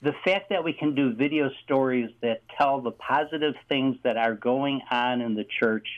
[0.00, 4.34] the fact that we can do video stories that tell the positive things that are
[4.34, 5.88] going on in the church,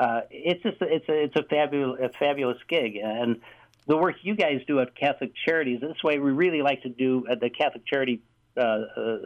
[0.00, 3.42] uh, it's just it's a it's a fabulous a fabulous gig, and
[3.88, 5.80] the work you guys do at Catholic Charities.
[5.80, 8.20] This way, we really like to do uh, the Catholic Charity
[8.56, 9.16] uh, uh,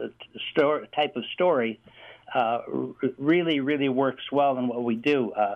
[0.51, 1.79] story, type of story.
[2.33, 5.31] Uh, r- really, really works well in what we do.
[5.33, 5.55] Uh,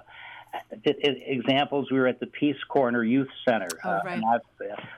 [0.83, 3.67] examples: we were at the Peace Corner Youth Center.
[3.85, 4.41] Oh, uh, right.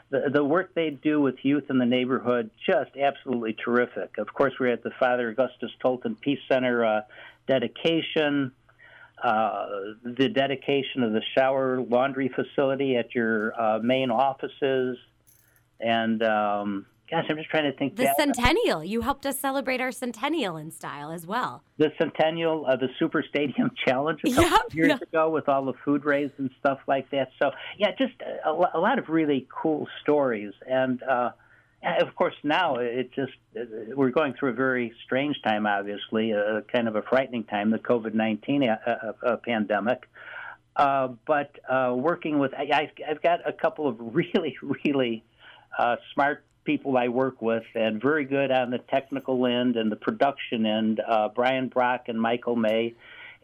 [0.09, 4.17] the, the work they do with youth in the neighborhood just absolutely terrific.
[4.17, 7.01] Of course, we're at the Father Augustus Tolton Peace Center uh,
[7.47, 8.53] dedication.
[9.23, 9.65] Uh,
[10.03, 14.97] the dedication of the shower laundry facility at your uh, main offices,
[15.79, 17.95] and um, gosh, I'm just trying to think.
[17.95, 18.83] The back- centennial.
[18.83, 21.63] You helped us celebrate our centennial in style as well.
[21.77, 24.97] the centennial, uh, the Super Stadium Challenge a couple of years yeah.
[25.01, 27.31] ago with all the food raised and stuff like that.
[27.41, 28.13] So yeah, just
[28.45, 31.33] a, a lot of really cool stories, and uh, and
[31.83, 33.63] of course now it just uh,
[33.95, 37.79] we're going through a very strange time, obviously, a kind of a frightening time, the
[37.79, 40.07] COVID nineteen uh, uh, uh, pandemic.
[40.75, 45.23] Uh, but uh, working with, I, I've got a couple of really, really
[45.77, 49.95] uh, smart people I work with and very good on the technical end and the
[49.95, 51.01] production end.
[51.05, 52.93] Uh, Brian Brock and Michael May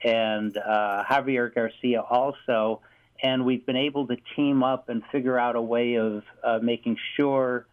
[0.03, 2.81] and uh, Javier Garcia also.
[3.23, 6.97] And we've been able to team up and figure out a way of uh, making
[7.17, 7.65] sure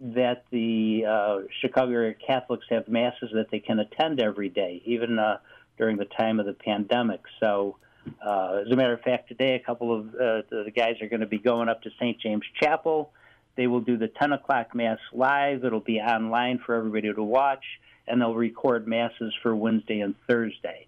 [0.00, 5.18] that the uh, Chicago area Catholics have masses that they can attend every day, even
[5.18, 5.38] uh,
[5.78, 7.20] during the time of the pandemic.
[7.40, 7.76] So,
[8.24, 11.20] uh, as a matter of fact, today a couple of uh, the guys are going
[11.20, 12.20] to be going up to St.
[12.20, 13.10] James Chapel.
[13.56, 15.64] They will do the 10 o'clock Mass live.
[15.64, 17.64] It'll be online for everybody to watch,
[18.06, 20.86] and they'll record Masses for Wednesday and Thursday.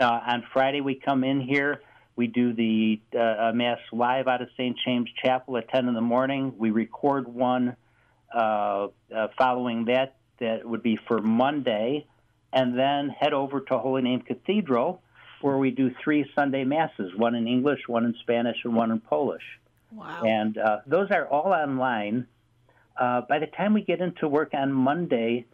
[0.00, 1.80] Uh, on Friday, we come in here.
[2.16, 4.76] We do the uh, Mass live out of St.
[4.84, 6.54] James Chapel at 10 in the morning.
[6.58, 7.76] We record one
[8.34, 12.06] uh, uh, following that, that would be for Monday,
[12.52, 15.02] and then head over to Holy Name Cathedral,
[15.40, 19.00] where we do three Sunday Masses one in English, one in Spanish, and one in
[19.00, 19.42] Polish.
[19.92, 20.22] Wow.
[20.24, 22.26] And uh, those are all online.
[22.98, 25.46] Uh, by the time we get into work on Monday,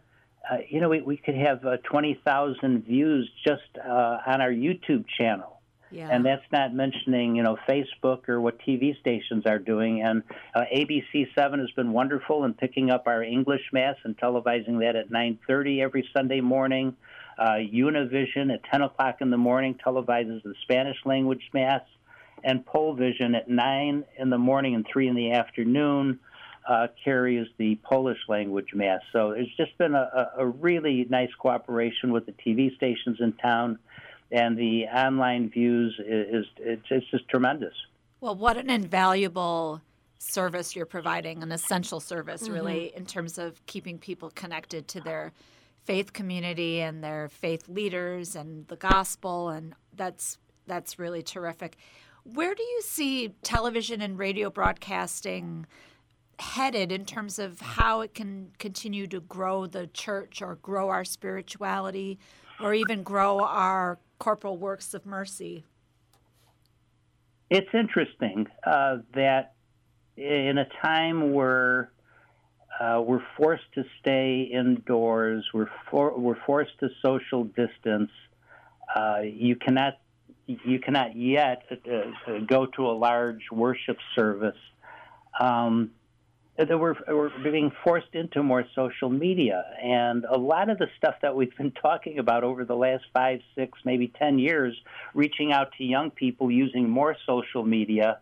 [0.49, 5.05] uh, you know, we, we could have uh, 20,000 views just uh, on our YouTube
[5.17, 5.54] channel.
[5.91, 6.09] Yeah.
[6.11, 10.01] And that's not mentioning, you know, Facebook or what TV stations are doing.
[10.01, 14.95] And uh, ABC7 has been wonderful in picking up our English Mass and televising that
[14.95, 16.95] at 9:30 every Sunday morning.
[17.37, 21.81] Uh, Univision at 10 o'clock in the morning televises the Spanish language Mass,
[22.43, 26.19] and Polvision at 9 in the morning and 3 in the afternoon
[26.67, 29.01] uh, carries the Polish language Mass.
[29.11, 33.79] So there's just been a a really nice cooperation with the TV stations in town
[34.31, 37.73] and the online views is, is it's, it's just tremendous.
[38.21, 39.81] Well, what an invaluable
[40.17, 42.53] service you're providing, an essential service, mm-hmm.
[42.53, 45.31] really, in terms of keeping people connected to their
[45.83, 51.77] faith community and their faith leaders and the gospel, and that's that's really terrific.
[52.23, 55.67] Where do you see television and radio broadcasting
[56.39, 61.05] headed in terms of how it can continue to grow the church or grow our
[61.05, 62.19] spirituality
[62.59, 65.63] or even grow our corporal works of mercy?
[67.49, 69.53] It's interesting uh, that
[70.17, 71.91] in a time where
[72.79, 78.11] uh, we're forced to stay indoors, we're for, we're forced to social distance.
[78.93, 79.99] Uh, you cannot
[80.47, 84.57] you cannot yet uh, go to a large worship service.
[85.39, 85.91] Um,
[86.57, 89.63] that we're, we're being forced into more social media.
[89.81, 93.41] And a lot of the stuff that we've been talking about over the last five,
[93.55, 94.75] six, maybe 10 years,
[95.13, 98.19] reaching out to young people using more social media,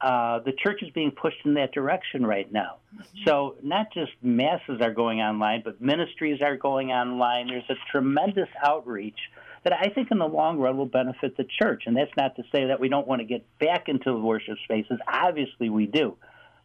[0.00, 2.78] uh, the church is being pushed in that direction right now.
[3.24, 7.46] So not just masses are going online, but ministries are going online.
[7.46, 9.18] There's a tremendous outreach
[9.62, 11.84] that I think in the long run will benefit the church.
[11.86, 14.58] And that's not to say that we don't want to get back into the worship
[14.64, 14.98] spaces.
[15.06, 16.16] Obviously, we do.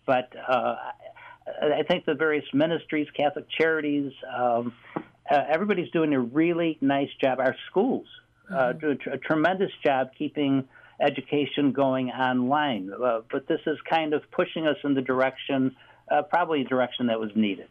[0.08, 0.76] But uh,
[1.62, 4.74] I think the various ministries, Catholic charities, um,
[5.30, 7.40] uh, everybody's doing a really nice job.
[7.40, 8.08] Our schools,
[8.54, 10.68] uh, do a, tr- a tremendous job keeping
[11.00, 12.92] education going online.
[12.92, 15.76] Uh, but this is kind of pushing us in the direction,
[16.10, 17.68] uh, probably a direction that was needed.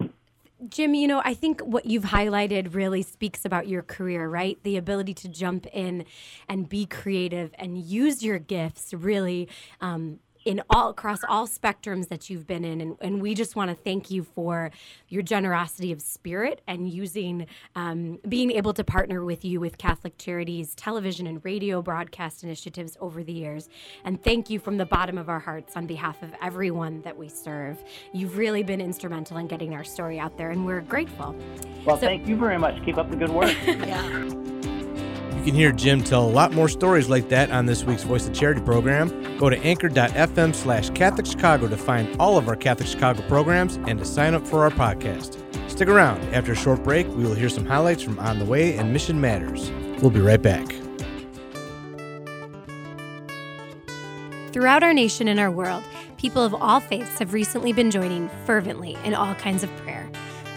[0.70, 4.58] Jim, you know, I think what you've highlighted really speaks about your career, right?
[4.62, 6.06] The ability to jump in
[6.48, 9.50] and be creative and use your gifts really
[9.82, 13.70] um, in all across all spectrums that you've been in and, and we just want
[13.70, 14.70] to thank you for
[15.08, 20.16] your generosity of spirit and using um, being able to partner with you with catholic
[20.16, 23.68] charities television and radio broadcast initiatives over the years.
[24.04, 27.28] And thank you from the bottom of our hearts on behalf of everyone that we
[27.28, 27.82] serve.
[28.12, 31.34] You've really been instrumental in getting our story out there and we're grateful.
[31.84, 32.82] Well so, thank you very much.
[32.84, 33.56] Keep up the good work.
[33.66, 34.52] yeah
[35.46, 38.34] can hear Jim tell a lot more stories like that on this week's Voice of
[38.34, 39.38] Charity program.
[39.38, 43.96] Go to anchor.fm slash Catholic Chicago to find all of our Catholic Chicago programs and
[44.00, 45.40] to sign up for our podcast.
[45.70, 46.20] Stick around.
[46.34, 49.20] After a short break, we will hear some highlights from On the Way and Mission
[49.20, 49.70] Matters.
[50.02, 50.66] We'll be right back.
[54.52, 55.84] Throughout our nation and our world,
[56.16, 60.10] people of all faiths have recently been joining fervently in all kinds of prayer.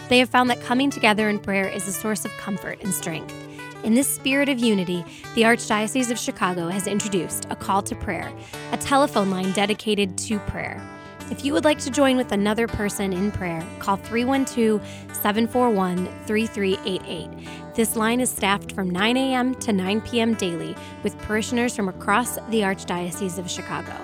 [0.08, 3.32] They have found that coming together in prayer is a source of comfort and strength.
[3.82, 8.30] In this spirit of unity, the Archdiocese of Chicago has introduced a call to prayer,
[8.72, 10.86] a telephone line dedicated to prayer.
[11.30, 17.74] If you would like to join with another person in prayer, call 312 741 3388.
[17.74, 19.54] This line is staffed from 9 a.m.
[19.54, 20.34] to 9 p.m.
[20.34, 23.96] daily with parishioners from across the Archdiocese of Chicago.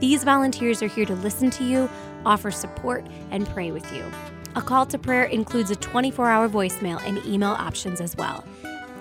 [0.00, 1.88] These volunteers are here to listen to you,
[2.24, 4.04] offer support, and pray with you.
[4.56, 8.44] A call to prayer includes a 24 hour voicemail and email options as well.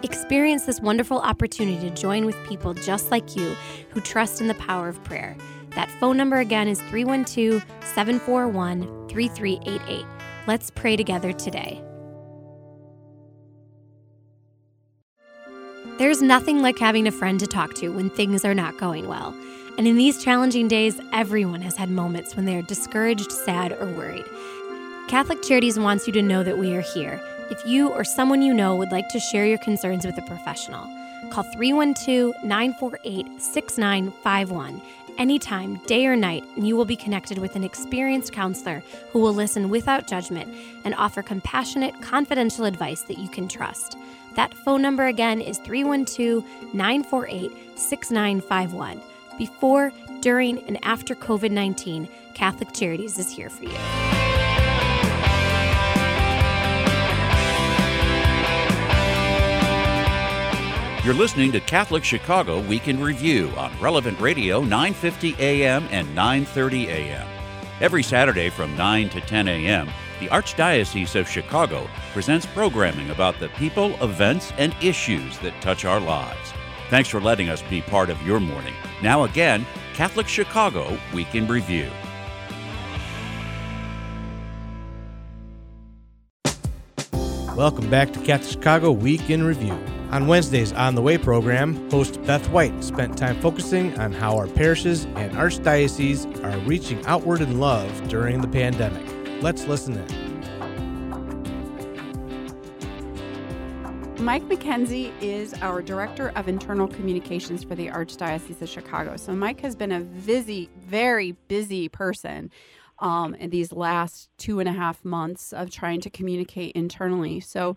[0.02, 3.54] Experience this wonderful opportunity to join with people just like you
[3.90, 5.36] who trust in the power of prayer.
[5.72, 10.06] That phone number again is 312 741 3388.
[10.48, 11.84] Let's pray together today.
[15.98, 19.36] There's nothing like having a friend to talk to when things are not going well.
[19.78, 23.88] And in these challenging days, everyone has had moments when they are discouraged, sad, or
[23.88, 24.26] worried.
[25.10, 28.54] Catholic Charities wants you to know that we are here if you or someone you
[28.54, 30.84] know would like to share your concerns with a professional,
[31.32, 34.82] call 312 948 6951
[35.20, 38.82] anytime, day or night, and you will be connected with an experienced counselor
[39.12, 40.52] who will listen without judgment
[40.86, 43.98] and offer compassionate, confidential advice that you can trust.
[44.36, 49.02] That phone number again is 312 948 6951.
[49.38, 54.19] Before, during, and after COVID 19, Catholic Charities is here for you.
[61.06, 66.90] You're listening to Catholic Chicago Week in Review on Relevant Radio 950 AM and 930
[66.90, 67.26] AM.
[67.80, 69.88] Every Saturday from 9 to 10 a.m.,
[70.20, 76.02] the Archdiocese of Chicago presents programming about the people, events, and issues that touch our
[76.02, 76.52] lives.
[76.90, 78.74] Thanks for letting us be part of your morning.
[79.02, 81.90] Now, again, Catholic Chicago Week in Review.
[87.56, 89.80] Welcome back to Catholic Chicago Week in Review.
[90.12, 94.48] On Wednesday's On the Way program, host Beth White spent time focusing on how our
[94.48, 99.06] parishes and archdioceses are reaching outward in love during the pandemic.
[99.44, 100.30] Let's listen in.
[104.18, 109.16] Mike McKenzie is our Director of Internal Communications for the Archdiocese of Chicago.
[109.16, 112.50] So, Mike has been a busy, very busy person
[112.98, 117.40] um, in these last two and a half months of trying to communicate internally.
[117.40, 117.76] So,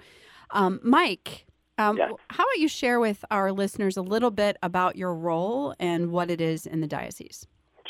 [0.51, 1.47] um, Mike,
[1.79, 6.13] um, how about you share with our listeners a little bit about your role and
[6.13, 7.47] what it is in the diocese?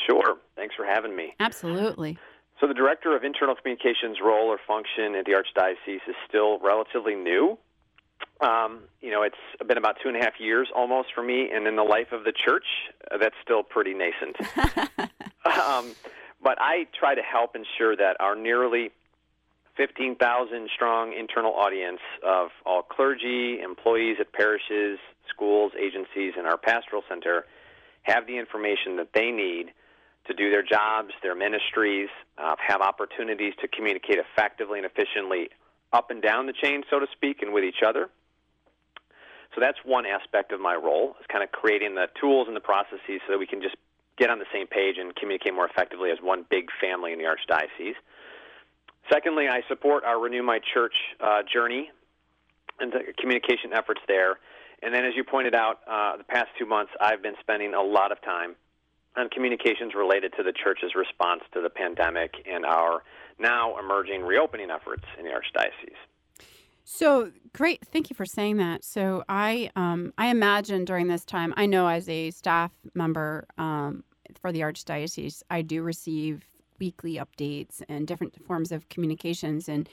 [0.07, 0.37] Sure.
[0.55, 1.33] Thanks for having me.
[1.39, 2.17] Absolutely.
[2.59, 7.15] So, the Director of Internal Communications role or function at the Archdiocese is still relatively
[7.15, 7.57] new.
[8.41, 9.35] Um, you know, it's
[9.67, 12.23] been about two and a half years almost for me, and in the life of
[12.23, 12.65] the church,
[13.11, 14.37] uh, that's still pretty nascent.
[15.45, 15.93] um,
[16.41, 18.91] but I try to help ensure that our nearly
[19.75, 27.01] 15,000 strong internal audience of all clergy, employees at parishes, schools, agencies, and our pastoral
[27.09, 27.45] center
[28.03, 29.73] have the information that they need
[30.27, 35.49] to do their jobs, their ministries, uh, have opportunities to communicate effectively and efficiently
[35.91, 38.09] up and down the chain, so to speak, and with each other.
[39.53, 42.61] So that's one aspect of my role, is kind of creating the tools and the
[42.61, 43.75] processes so that we can just
[44.17, 47.25] get on the same page and communicate more effectively as one big family in the
[47.25, 47.97] Archdiocese.
[49.11, 51.89] Secondly, I support our Renew My Church uh, journey
[52.79, 54.39] and the communication efforts there.
[54.81, 57.81] And then, as you pointed out, uh, the past two months, I've been spending a
[57.81, 58.55] lot of time
[59.15, 63.03] on communications related to the church's response to the pandemic and our
[63.39, 65.95] now emerging reopening efforts in the Archdiocese.
[66.83, 68.83] So great, thank you for saying that.
[68.83, 74.03] So I, um, I imagine during this time, I know as a staff member um,
[74.41, 76.43] for the Archdiocese, I do receive
[76.83, 79.87] weekly updates and different forms of communications, and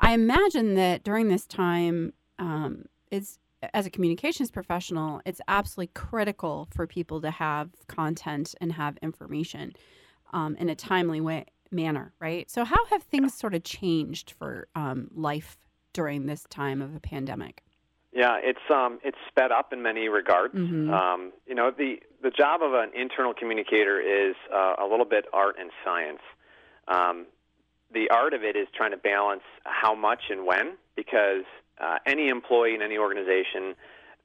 [0.00, 3.38] I imagine that during this time, um, it's
[3.74, 9.72] as a communications professional, it's absolutely critical for people to have content and have information
[10.32, 12.50] um, in a timely way manner, right?
[12.50, 15.58] So, how have things sort of changed for um, life
[15.92, 17.62] during this time of a pandemic?
[18.12, 20.54] Yeah, it's um, it's sped up in many regards.
[20.54, 20.92] Mhm.
[20.92, 25.24] Um, you know, the the job of an internal communicator is uh, a little bit
[25.32, 26.20] art and science.
[26.88, 27.26] Um,
[27.90, 31.44] the art of it is trying to balance how much and when, because
[31.78, 33.74] uh, any employee in any organization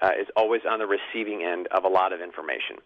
[0.01, 2.77] uh, is always on the receiving end of a lot of information.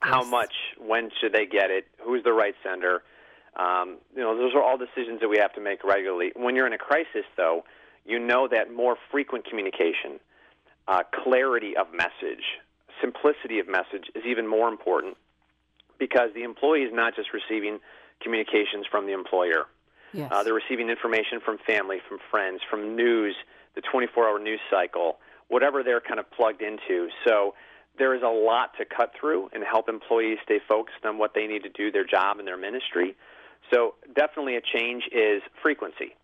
[0.00, 0.52] How much?
[0.78, 1.86] When should they get it?
[2.00, 3.02] Who's the right sender?
[3.56, 6.30] Um, you know, those are all decisions that we have to make regularly.
[6.36, 7.64] When you're in a crisis, though,
[8.06, 10.20] you know that more frequent communication,
[10.88, 12.44] uh, clarity of message,
[13.00, 15.16] simplicity of message is even more important
[15.98, 17.78] because the employee is not just receiving
[18.22, 19.66] communications from the employer.
[20.12, 20.30] Yes.
[20.32, 23.34] Uh, they're receiving information from family, from friends, from news,
[23.74, 27.08] the 24 hour news cycle, whatever they're kind of plugged into.
[27.26, 27.54] So
[27.98, 31.46] there is a lot to cut through and help employees stay focused on what they
[31.46, 33.16] need to do, their job and their ministry.
[33.72, 36.14] So definitely a change is frequency.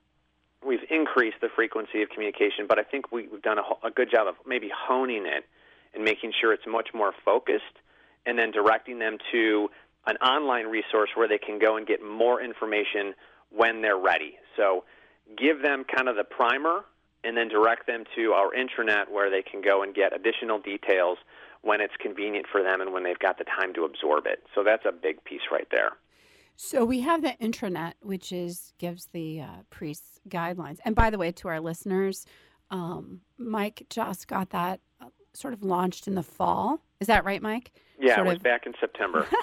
[0.66, 4.10] We've increased the frequency of communication, but I think we, we've done a, a good
[4.10, 5.44] job of maybe honing it
[5.94, 7.76] and making sure it's much more focused
[8.26, 9.68] and then directing them to
[10.06, 13.14] an online resource where they can go and get more information
[13.50, 14.38] when they're ready.
[14.56, 14.84] So
[15.36, 16.84] give them kind of the primer
[17.24, 21.18] and then direct them to our intranet where they can go and get additional details
[21.62, 24.42] when it's convenient for them and when they've got the time to absorb it.
[24.54, 25.92] So that's a big piece right there.
[26.64, 30.78] So we have the intranet, which is gives the uh, priests guidelines.
[30.84, 32.24] And by the way, to our listeners,
[32.70, 36.80] um, Mike just got that uh, sort of launched in the fall.
[37.00, 37.72] Is that right, Mike?
[37.98, 39.26] Yeah, Sort it was of- back in September.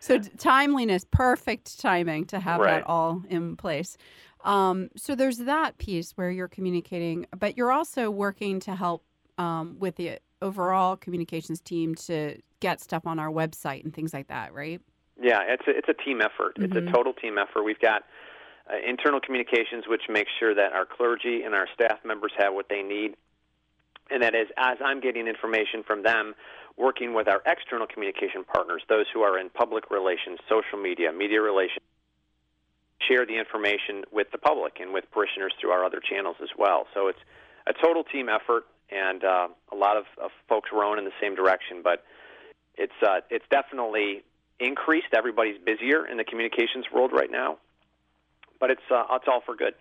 [0.00, 2.78] So timeliness, perfect timing to have Right.
[2.78, 3.98] that all in place.
[4.42, 9.04] Um, so there's that piece where you're communicating, but you're also working to help
[9.36, 14.28] um, with the overall communications team to get stuff on our website and things like
[14.28, 14.80] that, right?
[15.20, 16.56] Yeah, it's a, it's a team effort.
[16.56, 16.88] It's Mhm.
[16.88, 17.62] a total team effort.
[17.64, 18.04] We've got
[18.70, 22.68] uh, internal communications, which makes sure that our clergy and our staff members have what
[22.68, 23.16] they need.
[24.10, 26.34] And that is, as I'm getting information from them,
[26.76, 31.42] working with our external communication partners, those who are in public relations, social media, media
[31.42, 31.80] relations,
[33.00, 36.86] share the information with the public and with parishioners through our other channels as well.
[36.94, 37.18] So it's
[37.66, 41.34] a total team effort, and uh, a lot of, of folks rowing in the same
[41.34, 41.82] direction.
[41.82, 42.04] But
[42.76, 44.22] it's uh, it's definitely
[44.60, 45.08] increased.
[45.16, 47.58] Everybody's busier in the communications world right now,
[48.60, 49.74] but it's uh, it's all for good.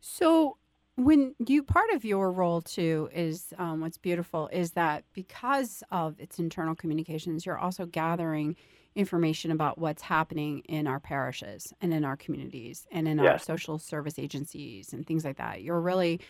[0.00, 0.56] So
[0.96, 6.18] when you part of your role too is um, what's beautiful is that because of
[6.18, 8.56] its internal communications, you're also gathering
[8.96, 13.78] information about what's happening in our parishes and in our communities and in our social
[13.78, 15.62] service agencies and things like that.
[15.62, 16.20] You're really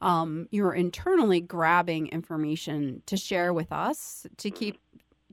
[0.00, 4.80] um, you're internally grabbing information to share with us to keep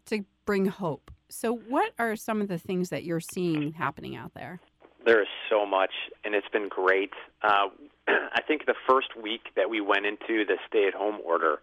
[0.08, 1.12] to bring hope.
[1.34, 4.60] So, what are some of the things that you're seeing happening out there?
[5.06, 5.92] There is so much,
[6.24, 7.12] and it's been great.
[7.42, 7.70] Uh,
[8.08, 11.60] I think the first week that we went into the stay-at-home order,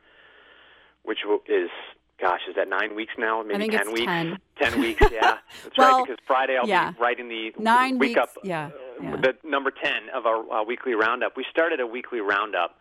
[1.05, 1.19] which
[1.49, 1.71] is,
[2.21, 3.43] gosh, is that nine weeks now?
[3.43, 4.07] Maybe think ten it's weeks.
[4.07, 4.39] 10.
[4.61, 5.39] Ten weeks, yeah.
[5.63, 6.07] That's Well, right.
[6.07, 6.91] Because Friday I'll yeah.
[6.91, 9.17] be writing the Nine week weeks, up, yeah, uh, yeah.
[9.17, 11.37] the number ten of our uh, weekly roundup.
[11.37, 12.77] We started a weekly roundup.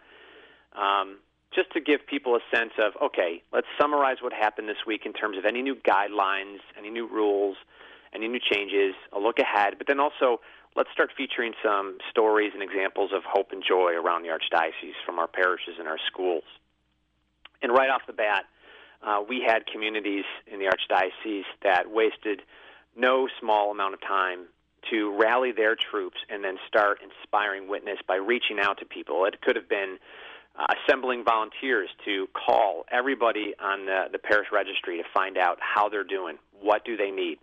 [0.76, 1.18] Um,
[1.54, 5.14] just to give people a sense of okay, let's summarize what happened this week in
[5.14, 7.58] terms of any new guidelines, any new rules,
[8.14, 10.39] any new changes, a look ahead, but then also
[10.76, 15.20] let's start featuring some stories and examples of hope and joy around the Archdiocese from
[15.20, 16.43] our parishes and our schools.
[17.62, 18.45] And right off the bat,
[19.06, 22.41] uh, we had communities in the Archdiocese that wasted
[22.95, 24.45] no small amount of time
[24.89, 29.26] to rally their troops and then start inspiring witness by reaching out to people.
[29.26, 29.97] It could have been
[30.60, 35.88] uh, assembling volunteers to call everybody on the, the parish registry to find out how
[35.88, 37.39] they're doing, what do they need,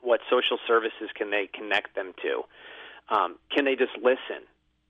[0.00, 4.42] what social services can they connect them to, um, can they just listen,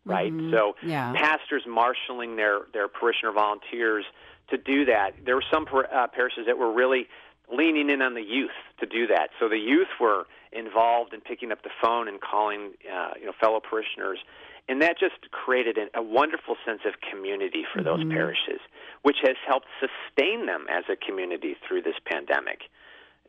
[0.04, 0.32] right?
[0.32, 0.50] Mhm.
[0.52, 1.12] So Yeah.
[1.14, 4.04] pastors marshaling their their parishioner volunteers
[4.48, 5.14] to do that.
[5.24, 7.08] There were some par- uh, parishes that were really
[7.50, 9.30] leaning in on the youth to do that.
[9.40, 13.32] So the youth were involved in picking up the phone and calling uh, you know
[13.32, 14.18] fellow parishioners,
[14.68, 18.10] and that just created an, a wonderful sense of community for those Mhm.
[18.12, 18.60] parishes,
[19.02, 22.68] which has helped sustain them as a community through this pandemic.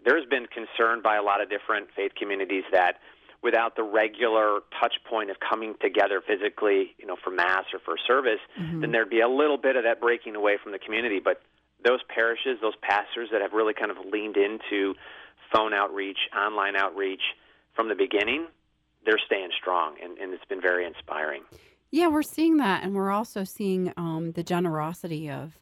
[0.03, 2.99] There's been concern by a lot of different faith communities that
[3.41, 7.97] without the regular touch point of coming together physically, you know, for mass or for
[7.97, 8.81] service, Mm-hmm.
[8.81, 11.19] then there'd be a little bit of that breaking away from the community.
[11.19, 11.41] But
[11.83, 14.95] those parishes, those pastors that have really kind of leaned into
[15.53, 17.21] phone outreach, online outreach
[17.75, 18.47] from the beginning,
[19.05, 21.43] they're staying strong, and, and it's been very inspiring.
[21.91, 25.59] Yeah, we're seeing that, and we're also seeing um, the generosity of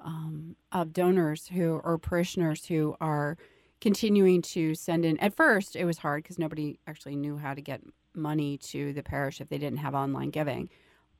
[0.00, 3.36] um, of donors who or parishioners who are
[3.80, 5.18] continuing to send in.
[5.18, 7.80] At first, it was hard because nobody actually knew how to get
[8.14, 10.68] money to the parish if they didn't have online giving.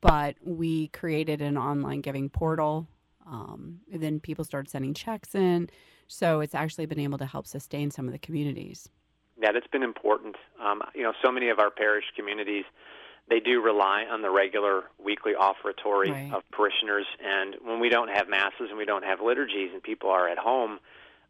[0.01, 2.87] But we created an online giving portal.
[3.27, 5.69] Um, then people started sending checks in,
[6.07, 8.89] so it's actually been able to help sustain some of the communities.
[9.41, 10.35] Yeah, it's been important.
[10.61, 12.65] Um, you know, so many of our parish communities,
[13.29, 16.31] they do rely on the regular weekly offertory Right.
[16.33, 17.05] of parishioners.
[17.23, 20.37] And when we don't have masses and we don't have liturgies and people are at
[20.37, 20.79] home,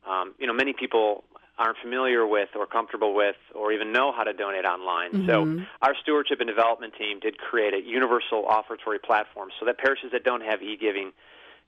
[0.10, 1.24] um, you know, many people
[1.60, 5.12] aren't familiar with or comfortable with or even know how to donate online.
[5.28, 5.68] So Mhm.
[5.82, 10.24] our stewardship and development team did create a universal offertory platform so that parishes that
[10.24, 11.12] don't have e-giving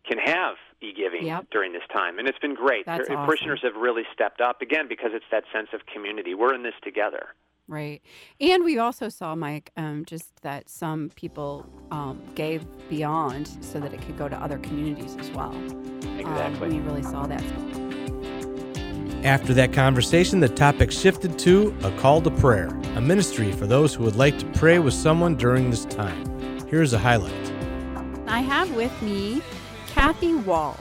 [0.07, 1.47] can have e-giving Yep.
[1.51, 2.85] during this time, and it's been great.
[2.85, 3.25] That's awesome.
[3.25, 6.33] Parishioners have really stepped up again because it's that sense of community.
[6.33, 7.35] We're in this together.
[7.67, 8.01] Right.
[8.39, 13.93] And we also saw, Mike, um, just that some people um, gave beyond so that
[13.93, 15.55] it could go to other communities as well.
[16.17, 16.67] Exactly.
[16.67, 17.43] Um, we really saw that.
[19.23, 23.93] After that conversation, the topic shifted to a call to prayer, a ministry for those
[23.93, 26.25] who would like to pray with someone during this time.
[26.67, 27.31] Here's a highlight.
[28.27, 29.41] I have with me
[29.91, 30.77] Kathy Walls.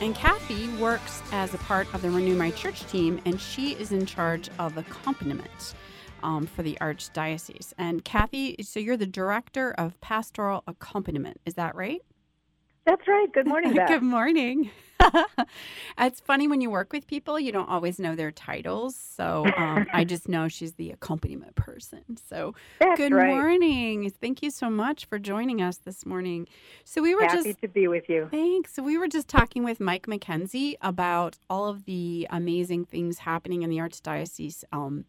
[0.00, 3.90] And Kathy works as a part of the Renew My Church team, and she is
[3.90, 5.74] in charge of accompaniment
[6.22, 7.72] um, for the Archdiocese.
[7.78, 12.00] And Kathy, so you're the director of pastoral accompaniment, is that right?
[12.86, 13.26] That's right.
[13.32, 13.74] Good morning.
[13.88, 14.70] Good morning.
[15.98, 18.96] It's funny when you work with people, you don't always know their titles.
[18.96, 22.02] So um, I just know she's the accompaniment person.
[22.28, 23.28] So That's good right.
[23.28, 24.10] morning.
[24.20, 26.48] Thank you so much for joining us this morning.
[26.84, 28.28] So we were just Happy just to be with you.
[28.30, 28.74] Thanks.
[28.74, 33.62] So we were just talking with Mike McKenzie about all of the amazing things happening
[33.62, 35.04] in the Archdiocese, um,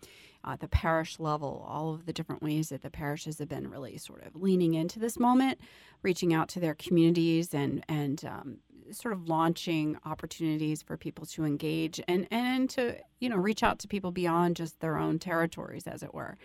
[0.54, 3.98] at the parish level, all of the different ways that the parishes have been really
[3.98, 5.60] sort of leaning into this moment,
[6.04, 8.58] reaching out to their communities and and um,
[8.92, 13.80] sort of launching opportunities for people to engage and and to you know reach out
[13.80, 16.38] to people beyond just their own territories, as it were.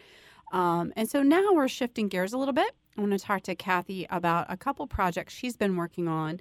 [0.53, 2.74] Um, and so now we're shifting gears a little bit.
[2.96, 6.40] I want to talk to Kathy about a couple projects she's been working on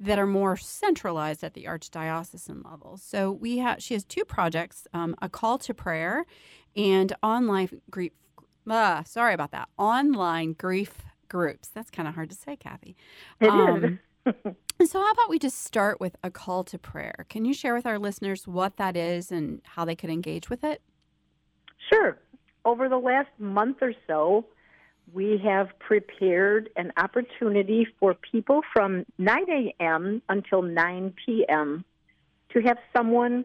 [0.00, 2.96] that are more centralized at the archdiocesan level.
[2.96, 6.24] So we have she has two projects: um, a call to prayer
[6.76, 8.12] and online grief.
[8.68, 9.68] Uh, sorry about that.
[9.78, 11.68] Online grief groups.
[11.68, 12.96] That's kind of hard to say, Kathy.
[13.40, 13.50] It is.
[13.50, 13.98] Um,
[14.78, 17.26] and so, how about we just start with a call to prayer?
[17.28, 20.62] Can you share with our listeners what that is and how they could engage with
[20.62, 20.82] it?
[21.90, 22.18] Sure.
[22.64, 24.44] Over the last month or so,
[25.12, 30.22] we have prepared an opportunity for people from 9 a.m.
[30.28, 31.84] until 9 p.m.
[32.52, 33.44] to have someone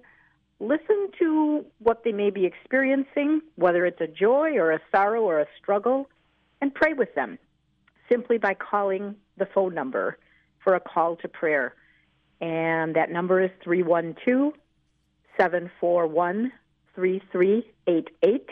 [0.59, 5.39] listen to what they may be experiencing, whether it's a joy or a sorrow or
[5.39, 6.09] a struggle,
[6.61, 7.37] and pray with them
[8.09, 10.17] simply by calling the phone number
[10.63, 11.75] for a call to prayer.
[12.41, 14.53] And that number is 312
[15.37, 16.51] 741
[16.95, 18.49] 3388.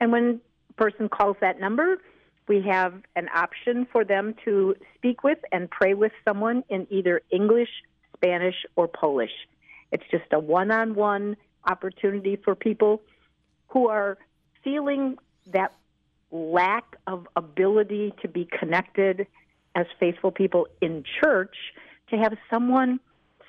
[0.00, 1.98] And when a person calls that number,
[2.46, 7.22] we have an option for them to speak with and pray with someone in either
[7.30, 7.70] English,
[8.16, 9.32] Spanish, or Polish.
[9.94, 11.36] It's just a one on one
[11.66, 13.00] opportunity for people
[13.68, 14.18] who are
[14.64, 15.16] feeling
[15.52, 15.72] that
[16.32, 19.26] lack of ability to be connected
[19.76, 21.54] as faithful people in church
[22.10, 22.98] to have someone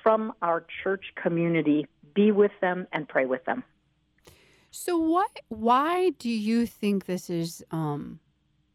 [0.04, 3.64] from our church community be with them and pray with them.
[4.70, 5.40] So, what?
[5.48, 7.64] Why do you think this is?
[7.72, 8.20] Um,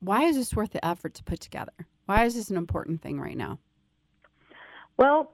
[0.02, 1.72] why is this worth the effort to put together?
[2.06, 3.60] Why is this an important thing right now?
[4.98, 5.32] Well,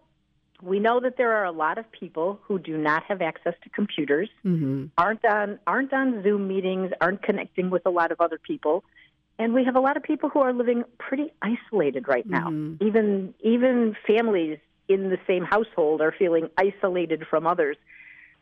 [0.61, 3.69] we know that there are a lot of people who do not have access to
[3.69, 4.85] computers, Mm-hmm.
[4.97, 8.83] aren't on aren't on Zoom meetings, aren't connecting with a lot of other people,
[9.37, 12.49] and we have a lot of people who are living pretty isolated right now.
[12.49, 12.81] Mhm.
[12.81, 17.77] Even even families in the same household are feeling isolated from others.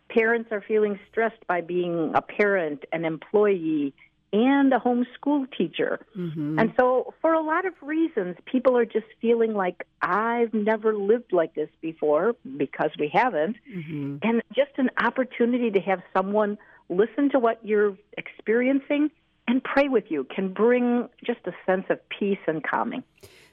[0.09, 3.93] Parents are feeling stressed by being a parent, an employee,
[4.35, 6.05] and a homeschool teacher.
[6.17, 6.59] Mm-hmm.
[6.59, 11.31] And so, for a lot of reasons, people are just feeling like, I've never lived
[11.31, 13.55] like this before because we haven't.
[13.73, 14.17] mm-hmm.
[14.21, 16.57] And just an opportunity to have someone
[16.89, 19.09] listen to what you're experiencing
[19.47, 23.03] and pray with you can bring just a sense of peace and calming.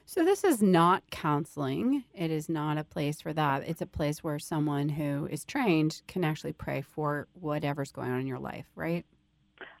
[0.05, 2.03] So this is not counseling.
[2.13, 3.63] It is not a place for that.
[3.65, 8.19] It's a place where someone who is trained can actually pray for whatever's going on
[8.19, 9.05] in your life, right?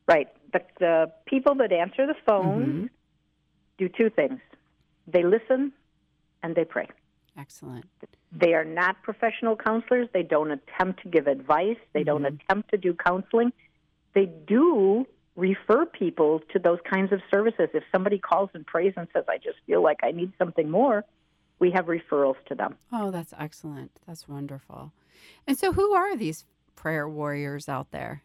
[0.07, 0.29] Right.
[0.53, 2.89] The, the people that answer the phone Mhm.
[3.77, 4.39] do two things
[5.07, 5.73] they listen
[6.41, 6.87] and they pray.
[7.37, 7.85] Excellent.
[8.31, 10.07] They are not professional counselors.
[10.13, 11.77] They don't attempt to give advice.
[11.93, 13.51] They don't attempt to do counseling.
[14.13, 17.69] They do refer people to those kinds of services.
[17.73, 21.03] If somebody calls and prays and says, I just feel like I need something more,
[21.59, 22.77] we have referrals to them.
[22.91, 23.91] Oh, that's excellent.
[24.07, 24.93] That's wonderful.
[25.47, 26.45] And so, who are these
[26.75, 28.21] prayer warriors out there?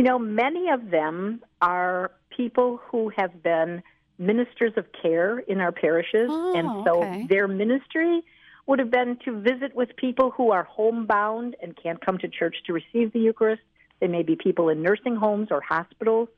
[0.00, 3.82] You know, many of them are people who have been
[4.16, 6.30] ministers of care in our parishes.
[6.30, 7.26] Oh, and so okay.
[7.28, 8.22] their ministry
[8.66, 12.56] would have been to visit with people who are homebound and can't come to church
[12.64, 13.60] to receive the Eucharist.
[14.00, 16.30] They may be people in nursing homes or hospitals.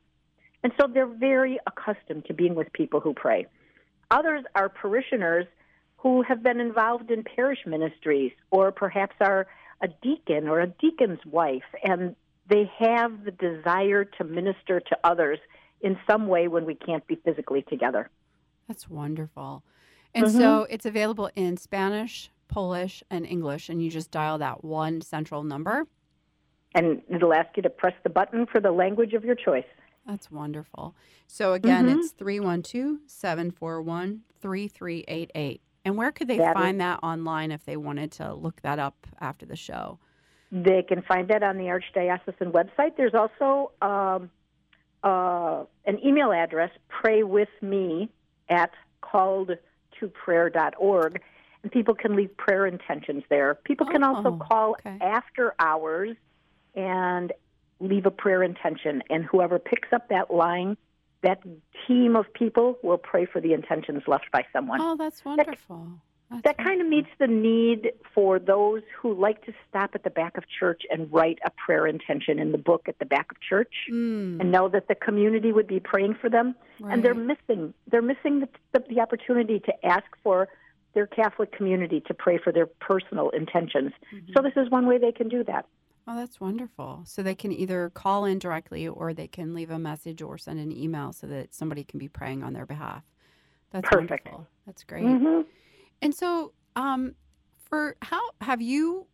[0.61, 3.45] And so they're very accustomed to being with people who pray.
[4.11, 5.45] Others are parishioners
[5.99, 9.47] who have been involved in parish ministries or perhaps are
[9.81, 15.39] a deacon or a deacon's wife and they have the desire to minister to others
[15.81, 18.09] in some way when we can't be physically together.
[18.67, 19.63] That's wonderful.
[20.15, 20.37] And Mm-hmm.
[20.37, 25.43] so, it's available in Spanish, Polish, and English, and you just dial that one central
[25.43, 25.87] number.
[26.75, 29.65] And it'll ask you to press the button for the language of your choice.
[30.05, 30.95] That's wonderful.
[31.27, 31.97] So, again, Mhm.
[31.99, 35.61] it's 312 741 3388.
[35.85, 38.79] And where could they That is- find that online if they wanted to look that
[38.79, 39.99] up after the show?
[40.53, 42.95] They can find that on the Archdiocesan website.
[42.95, 44.29] There's also um,
[45.03, 46.69] uh, an email address,
[47.03, 48.07] praywithme
[48.49, 48.69] at
[49.01, 51.21] calledtoprayer.org,
[51.63, 53.55] and people can leave prayer intentions there.
[53.63, 54.95] People can also Oh, call okay.
[55.01, 56.15] after hours
[56.75, 57.33] and
[57.79, 60.77] leave a prayer intention, and whoever picks up that line,
[61.23, 61.41] that
[61.87, 64.79] team of people will pray for the intentions left by someone.
[64.79, 65.87] Oh, that's wonderful.
[66.33, 70.09] That's That kind of meets the need for those who like to stop at the
[70.09, 73.39] back of church and write a prayer intention in the book at the back of
[73.41, 76.55] church Mm, and know that the community would be praying for them.
[76.81, 80.47] And they're missing they're missing the, the, the opportunity to ask for
[80.93, 83.93] their Catholic community to pray for their personal intentions.
[84.35, 85.65] So this is one way they can do that.
[86.07, 87.03] Oh, that's wonderful.
[87.05, 90.59] So they can either call in directly or they can leave a message or send
[90.59, 93.03] an email so that somebody can be praying on their behalf.
[93.71, 94.25] That's Perfect.
[94.25, 94.47] wonderful.
[94.65, 95.05] That's great.
[95.05, 95.45] Mhm.
[96.03, 97.15] And so, um,
[97.57, 99.07] for how have you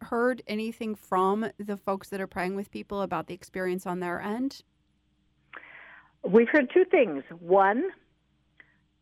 [0.00, 4.20] heard anything from the folks that are praying with people about the experience on their
[4.20, 4.62] end?
[6.22, 7.24] We've heard two things.
[7.40, 7.90] One,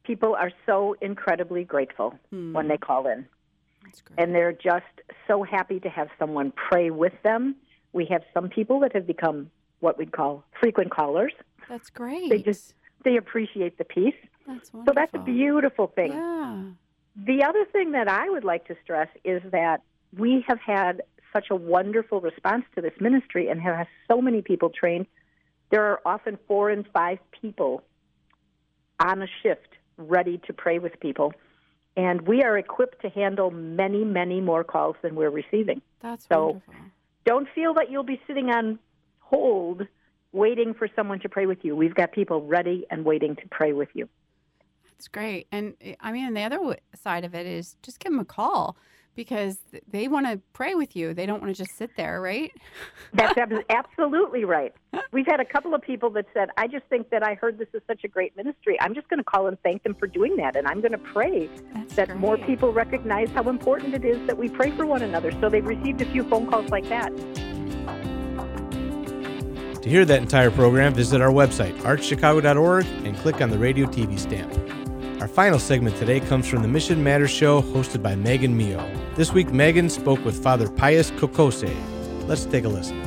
[0.05, 3.27] people are so incredibly grateful Hmm, when they call in.
[4.17, 4.87] and they're just
[5.29, 7.57] so happy to have someone pray with them.
[7.93, 9.51] We have some people that have become
[9.81, 11.33] what we'd call frequent callers.
[11.69, 12.29] that's great.
[12.31, 14.15] They just- They appreciate the peace.
[14.47, 14.85] that's wonderful.
[14.87, 16.13] So that's a beautiful thing.
[16.13, 16.63] Yeah.
[17.17, 19.83] The other thing that I would like to stress is that
[20.17, 21.03] we have had
[21.33, 25.07] such a wonderful response to this ministry and have so many people trained.
[25.71, 27.83] There are often four and five people
[29.01, 31.33] on a shift ready to pray with people.
[31.97, 35.83] And we are equipped to handle many, many more calls than we're receiving.
[36.01, 36.75] That's So- wonderful.
[37.25, 38.79] Don't feel that you'll be sitting on
[39.21, 39.87] hold
[40.33, 41.77] waiting for someone to pray with you.
[41.77, 44.09] We've got people ready and waiting to pray with you.
[45.03, 45.49] That's great.
[45.51, 48.77] And eh, I mean, the other side of it is just give them a call
[49.17, 49.59] because
[49.91, 51.13] they want to pray with you.
[51.13, 52.53] They don't want to just sit there, right?
[53.13, 53.37] That's
[53.69, 54.73] absolutely right.
[55.11, 57.67] We've had a couple of people that said, I just think that I heard this
[57.75, 58.81] is such a great ministry.
[58.81, 60.55] I'm just going to call and thank them for doing that.
[60.55, 64.39] And I'm going to pray That's that more people recognize how important it is that
[64.39, 65.33] we pray for one another.
[65.41, 67.13] So they've received a few phone calls like that.
[69.83, 74.17] To hear that entire program, visit our website, archchicago.org, and click on the radio TV
[74.17, 74.82] stamp.
[75.23, 78.85] Our final segment today comes from the Mission Matters show hosted by Megan Mio.
[79.15, 81.73] This week, Megan spoke with Father Pius Kokose.
[82.27, 83.01] Let's take a listen.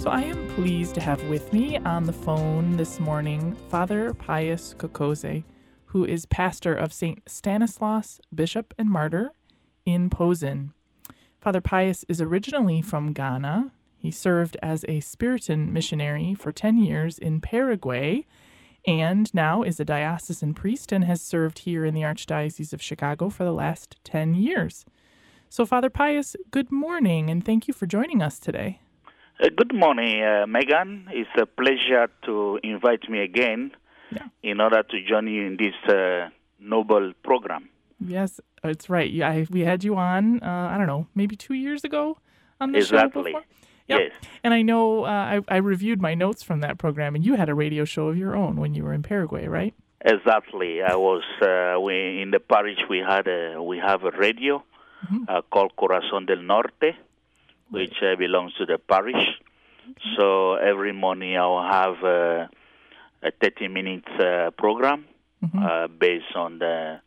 [0.00, 4.74] So I am pleased to have with me on the phone this morning Father Pius
[4.76, 5.44] Kokose,
[5.84, 7.22] who is pastor of St.
[7.30, 9.30] Stanislaus, Bishop and Martyr
[9.86, 10.72] in Posen.
[11.40, 13.70] Father Pius is originally from Ghana.
[13.96, 18.26] He served as a Spiritan missionary for 10 years in Paraguay
[18.88, 23.28] and now is a diocesan priest and has served here in the Archdiocese of Chicago
[23.28, 24.86] for the last 10 years.
[25.50, 28.80] So, Father Pius, good morning and thank you for joining us today.
[29.42, 31.06] Uh, good morning, uh, Megan.
[31.10, 33.72] It's a pleasure to invite me again
[34.10, 34.28] Yeah.
[34.42, 37.68] in order to join you in this uh, noble program.
[38.00, 39.10] Yes, it's right.
[39.10, 40.42] Yeah, I, we had you on.
[40.42, 42.16] Uh, I don't know, maybe two years ago
[42.60, 43.34] on the show Exactly.
[43.88, 44.00] Yep.
[44.00, 44.12] Yes.
[44.44, 47.48] And I know uh, I, I reviewed my notes from that program, and you had
[47.48, 49.74] a radio show of your own when you were in Paraguay, right?
[50.04, 50.82] Exactly.
[50.82, 52.78] I was uh, we, in the parish.
[52.88, 54.62] We had a, we have a radio
[55.28, 56.94] uh, called Corazon del Norte,
[57.70, 59.24] which uh, belongs to the parish.
[60.16, 62.46] So every morning I'll have uh,
[63.22, 65.06] a 30 minutes uh, program
[65.40, 65.58] Mm-hmm.
[65.64, 67.00] uh, based on the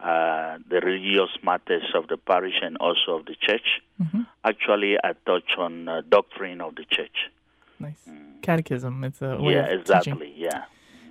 [0.00, 3.80] uh, the religious matters of the parish and also of the church.
[4.02, 4.22] Mm-hmm.
[4.44, 7.30] Actually, I touch on uh, doctrine of the church.
[7.78, 8.08] Nice.
[8.42, 9.04] Catechism.
[9.04, 10.12] It's a way yeah, of exactly.
[10.12, 10.32] teaching.
[10.36, 10.64] Yeah.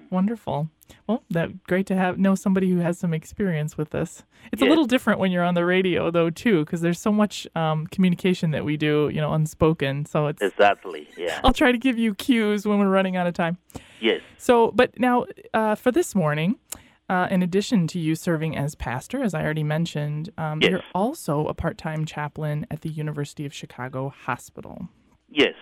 [0.10, 0.70] Wonderful.
[1.08, 4.24] Well, that great to have know somebody who has some experience with this.
[4.52, 7.48] It's a little different when you're on the radio though too, because there's so much
[7.56, 10.06] um, communication that we do, you know, unspoken.
[10.06, 10.42] So it's.
[10.42, 11.08] Exactly.
[11.18, 11.40] Yeah.
[11.44, 13.58] I'll try to give you cues when we're running out of time.
[14.02, 14.22] Yes.
[14.38, 16.60] So, but now uh, for this morning,
[17.10, 20.72] uh, in addition to you serving as pastor, as I already mentioned, um, Yes.
[20.72, 24.88] you're also a part-time chaplain at the University of Chicago Hospital.
[25.30, 25.54] Yes.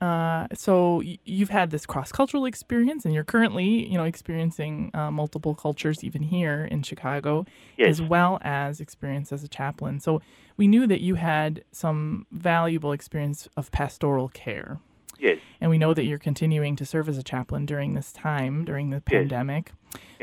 [0.00, 5.10] Uh, so y- you've had this cross-cultural experience, and you're currently, you know, experiencing uh,
[5.10, 7.46] multiple cultures even here in Chicago,
[7.78, 7.88] Yes.
[7.88, 10.00] as well as experience as a chaplain.
[10.00, 10.20] So
[10.58, 14.80] we knew that you had some valuable experience of pastoral care.
[15.18, 15.38] Yes.
[15.60, 18.90] And we know that you're continuing to serve as a chaplain during this time, during
[18.90, 19.72] the pandemic.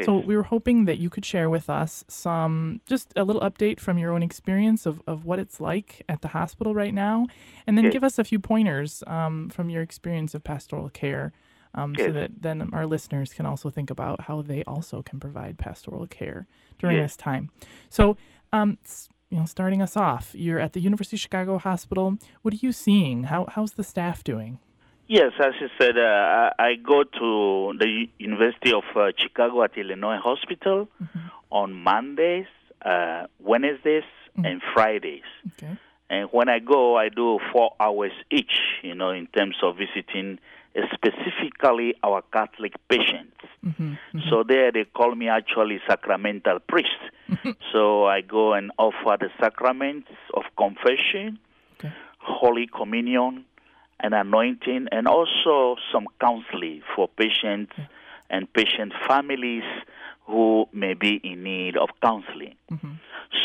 [0.04, 0.26] So Yes.
[0.28, 3.98] we were hoping that you could share with us some, just a little update from
[3.98, 7.28] your own experience of, of what it's like at the hospital right now,
[7.66, 7.94] and then Yes.
[7.94, 11.34] give us a few pointers um, from your experience of pastoral care.
[11.76, 15.58] Um, so that then our listeners can also think about how they also can provide
[15.58, 16.46] pastoral care
[16.78, 17.50] during this time.
[17.90, 18.16] So,
[18.52, 18.78] um,
[19.32, 22.20] you know, starting us off, you're at the University of Chicago Hospital.
[22.44, 23.24] What are you seeing?
[23.24, 24.60] How how's the staff doing?
[25.08, 30.18] Yes, as you said, uh, I, go to the University of uh, Chicago at Illinois
[30.18, 30.88] Hospital
[31.52, 32.48] on Mondays,
[32.84, 34.04] uh, Wednesdays,
[34.36, 35.22] and Fridays.
[35.54, 35.78] Okay.
[36.10, 40.40] And when I go, I do four hours each, you know, in terms of visiting
[40.76, 43.36] uh, specifically our Catholic patients.
[43.66, 44.20] Mm-hmm.
[44.30, 46.90] So there they call me actually sacramental priest.
[47.72, 51.40] so I go and offer the sacraments of confession,
[52.20, 53.46] Holy Communion,
[54.04, 57.74] and anointing, and also some counseling for patients
[58.30, 59.64] and patient families
[60.28, 62.56] who may be in need of counseling.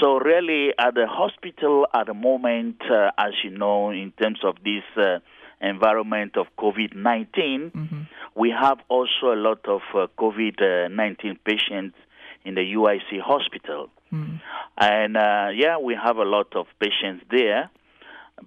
[0.00, 4.56] So really, at the hospital at the moment, uh, as you know, in terms of
[4.62, 5.18] this uh,
[5.61, 7.72] environment of COVID-19,
[8.36, 11.96] we have also a lot of uh, COVID-19 patients
[12.44, 13.90] in the UIC hospital.
[14.78, 17.70] And uh, yeah, we have a lot of patients there.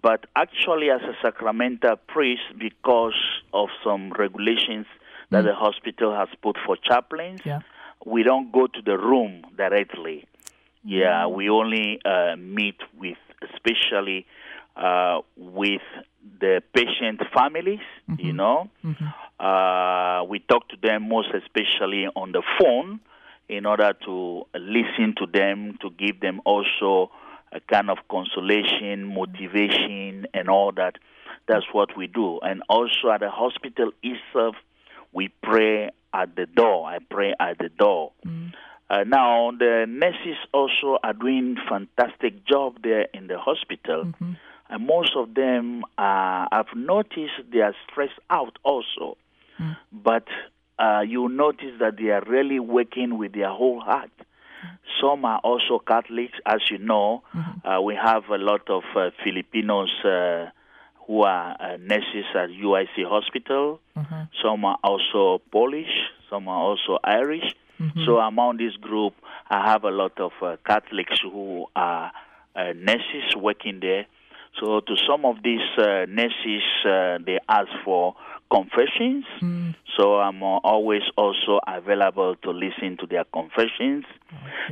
[0.01, 3.15] But actually, as a sacramental priest, because
[3.53, 4.85] of some regulations
[5.31, 7.61] that the hospital has put for chaplains, Yeah.
[8.05, 10.25] we don't go to the room directly.
[10.83, 14.25] Yeah, we only uh, meet with, especially
[14.75, 15.81] uh, with
[16.39, 17.79] the patient families.
[18.17, 18.69] You know,
[19.39, 22.99] uh, we talk to them most especially on the phone
[23.47, 27.11] in order to listen to them, to give them also
[27.51, 30.95] a kind of consolation, motivation, and all that.
[31.47, 32.39] That's what we do.
[32.39, 34.55] And also at the hospital itself,
[35.11, 36.87] we pray at the door.
[36.87, 38.11] I pray at the door.
[38.89, 44.13] Uh, now the nurses also are doing fantastic job there in the hospital,
[44.69, 49.17] and most of them uh, I've noticed they are stressed out also.
[49.91, 50.27] But
[50.79, 54.11] uh, you notice that they are really working with their whole heart.
[55.01, 57.23] Some are also Catholics, as you know.
[57.65, 60.47] Uh, we have a lot of uh, Filipinos uh,
[61.07, 63.79] who are uh, nurses at UIC Hospital.
[64.43, 65.89] Some are also Polish.
[66.29, 67.55] Some are also Irish.
[68.05, 69.13] So among this group,
[69.49, 72.11] I have a lot of uh, Catholics who are
[72.55, 74.05] uh, nurses working there.
[74.59, 78.13] So to some of these uh, nurses, uh, they ask for
[78.51, 79.25] confessions.
[79.97, 84.05] So I'm always also available to listen to their confessions.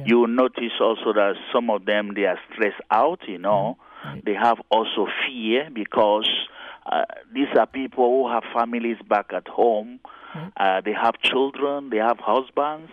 [0.05, 3.21] You will notice also that some of them they are stressed out.
[3.27, 3.77] You know,
[4.25, 6.29] they have also fear because
[6.91, 9.99] uh, these are people who have families back at home.
[10.57, 12.91] Uh, they have children, they have husbands,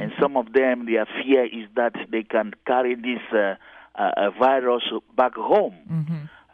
[0.00, 3.54] and some of them their fear is that they can carry this uh,
[3.94, 4.82] uh, virus
[5.16, 5.74] back home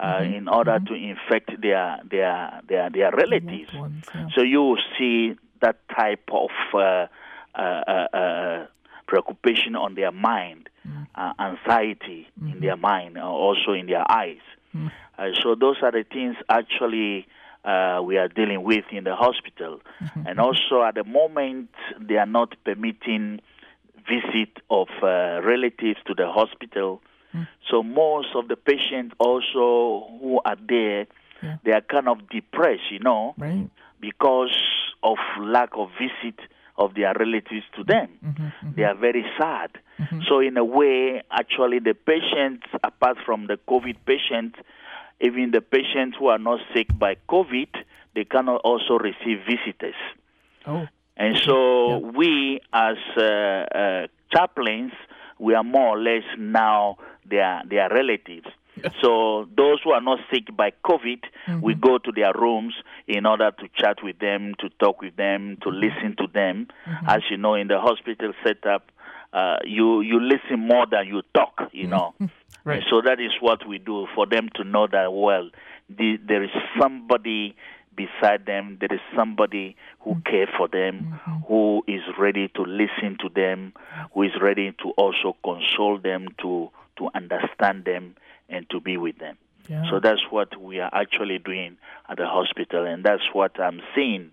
[0.01, 3.71] uh, in order to infect their their their, their relatives.
[4.35, 7.07] So you will see that type of uh, uh,
[7.59, 8.67] uh, uh,
[9.07, 10.69] preoccupation on their mind,
[11.15, 14.39] uh, anxiety in their mind, also in their eyes.
[15.19, 17.27] Uh, so those are the things actually
[17.65, 19.81] uh, we are dealing with in the hospital,
[20.27, 23.41] and also at the moment they are not permitting
[24.07, 27.01] visit of uh, relatives to the hospital.
[27.35, 27.47] Mm.
[27.71, 31.07] So most of the patients also who are there,
[31.65, 33.71] they are kind of depressed, you know, right.
[34.01, 34.61] because
[35.03, 36.39] of lack of visit
[36.77, 37.91] of their relatives to mm-hmm.
[37.91, 38.09] them.
[38.25, 38.43] Mm-hmm.
[38.43, 38.71] Mm-hmm.
[38.77, 39.71] They are very sad.
[40.29, 44.57] So in a way, actually, the patients, apart from the COVID patients,
[45.21, 47.75] even the patients who are not sick by COVID,
[48.15, 49.97] they cannot also receive visitors.
[50.67, 50.87] Oh.
[51.17, 54.93] And so we, as uh, uh, chaplains,
[55.41, 56.97] we are more or less now
[57.29, 58.47] their their relatives.
[59.03, 61.25] So those who are not sick by COVID,
[61.61, 61.81] we mm-hmm.
[61.81, 62.75] go to their rooms
[63.09, 65.81] in order to chat with them, to talk with them, to mm-hmm.
[65.81, 66.69] listen to them.
[66.87, 67.09] Mm-hmm.
[67.09, 68.93] As you know, in the hospital setup,
[69.33, 71.61] uh, you you listen more than you talk.
[71.73, 72.15] You know,
[72.69, 72.83] Right.
[72.91, 75.49] So that is what we do for them to know that well,
[75.89, 77.57] the, there is somebody
[77.97, 78.77] beside them.
[78.79, 81.19] There is somebody who cares for them,
[81.49, 83.73] who is ready to listen to them,
[84.13, 88.17] who is ready to also console them, to to understand them,
[88.49, 89.37] and to be with them.
[89.69, 89.89] Yeah.
[89.91, 91.77] So that's what we are actually doing
[92.09, 94.31] at the hospital, and that's what I'm seeing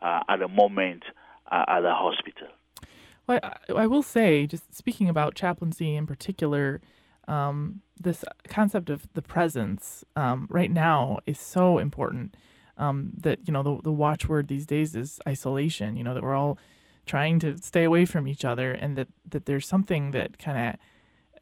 [0.00, 1.04] uh, at the moment
[1.50, 2.48] uh, at the hospital.
[3.26, 6.80] Well, I, I will say, just speaking about chaplaincy in particular,
[7.28, 12.36] um, this concept of the presence um, right now is so important.
[12.78, 15.96] Um, that you know, the the watchword these days is isolation.
[15.96, 16.58] You know that we're all
[17.06, 20.80] trying to stay away from each other, and that that there's something that kind of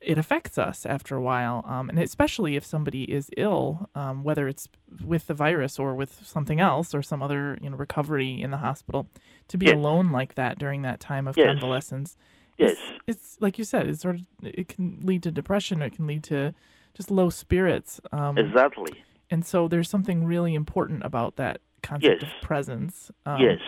[0.00, 4.48] it affects us after a while, um, and especially if somebody is ill, um, whether
[4.48, 4.68] it's
[5.04, 8.56] with the virus or with something else or some other you know recovery in the
[8.58, 9.08] hospital,
[9.48, 9.76] to be Yes.
[9.76, 11.48] alone like that during that time of Yes.
[11.48, 12.16] convalescence,
[12.58, 12.76] Yes.
[13.06, 16.06] it's, it's like you said, it's sort of it can lead to depression, it can
[16.06, 16.54] lead to
[16.94, 18.00] just low spirits.
[18.12, 19.04] Um, Exactly.
[19.30, 22.32] And so there's something really important about that concept Yes.
[22.34, 23.10] of presence.
[23.26, 23.60] Um, Yes.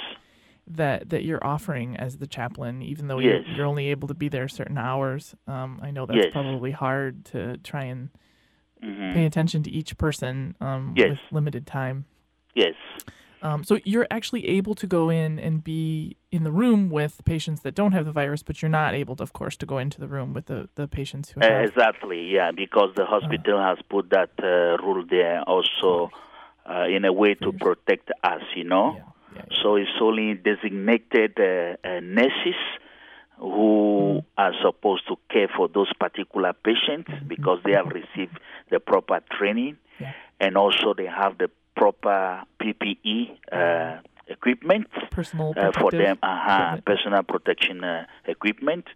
[0.69, 3.43] That that you're offering as the chaplain, even though Yes.
[3.47, 5.35] you're, you're only able to be there certain hours.
[5.47, 6.33] Um, I know that's Yes.
[6.33, 8.11] probably hard to try and
[8.83, 9.15] Mhm.
[9.15, 11.11] pay attention to each person um, Yes.
[11.11, 12.05] with limited time.
[12.55, 12.75] Yes.
[13.43, 17.63] Um, so you're actually able to go in and be in the room with patients
[17.63, 19.99] that don't have the virus, but you're not able, to, of course, to go into
[20.01, 21.69] the room with the, the patients who Uh, have.
[21.69, 26.11] exactly, yeah, because the hospital has put that uh, rule there also
[26.71, 29.12] uh, in a way to protect us, you know.
[29.63, 32.61] So it's only designated uh, uh, nurses
[33.39, 38.39] who are supposed to care for those particular patients because they have received
[38.71, 39.77] the proper training.
[40.41, 44.01] And also they have the proper PPE uh,
[44.33, 48.87] equipment Personal uh, for them, uh personal protection uh, equipment,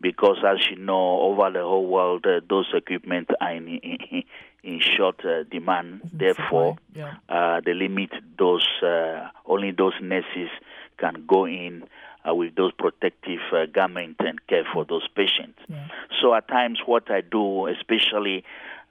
[0.00, 4.22] because as you know, over the whole world, uh, those equipment are in, in,
[4.62, 6.02] in short uh, demand.
[6.12, 7.14] Therefore, Yeah.
[7.28, 8.66] uh, they limit those.
[8.82, 10.50] Uh, only those nurses
[10.98, 11.84] can go in
[12.28, 15.58] uh, with those protective uh, garments and care for those patients.
[16.20, 18.44] So at times, what I do, especially.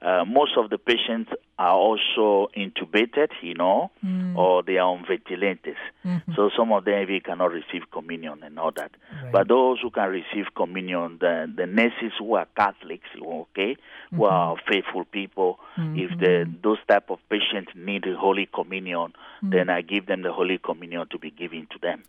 [0.05, 4.35] Uh, most of the patients are also intubated, you know, Mm.
[4.37, 5.77] or they are on ventilators.
[6.05, 6.35] Mhm.
[6.35, 8.91] So some of them even cannot receive communion and all that.
[9.31, 13.77] But those who can receive communion, the, the nurses who are Catholics, okay,
[14.11, 19.81] who are faithful people, if the those type of patients need Holy Communion, then I
[19.81, 22.03] give them the Holy Communion to be given to them.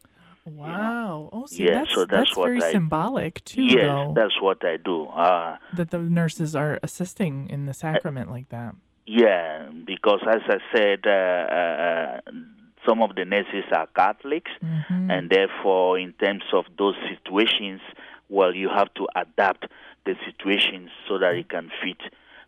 [0.46, 1.28] Wow.
[1.32, 4.64] Oh, see, Yeah, that's, so that's what very I- symbolic, too, yes, though, that's what
[4.64, 5.06] I do.
[5.06, 8.74] Uh, that the nurses are assisting in the sacrament like that.
[9.06, 12.20] Yeah, because as I said, uh, uh,
[12.88, 15.10] some of the nurses are Catholics, Mm-hmm.
[15.10, 17.80] and therefore, in terms of those situations,
[18.28, 19.66] well, you have to adapt
[20.04, 21.98] the situations so that it can fit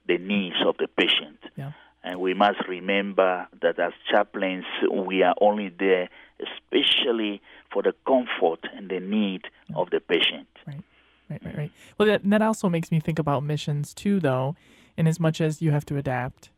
[0.07, 1.39] the needs of the patient.
[1.57, 1.73] Yeah.
[2.05, 6.09] And we must remember that as chaplains, we are only there,
[6.41, 7.41] especially
[7.73, 9.43] for the comfort and the need
[9.75, 10.49] of the patient.
[10.67, 10.83] Right,
[11.45, 11.73] right, right.
[11.99, 14.57] Well, that, that also makes me think about missions too, though,
[14.97, 16.51] in as much as you have to adapt.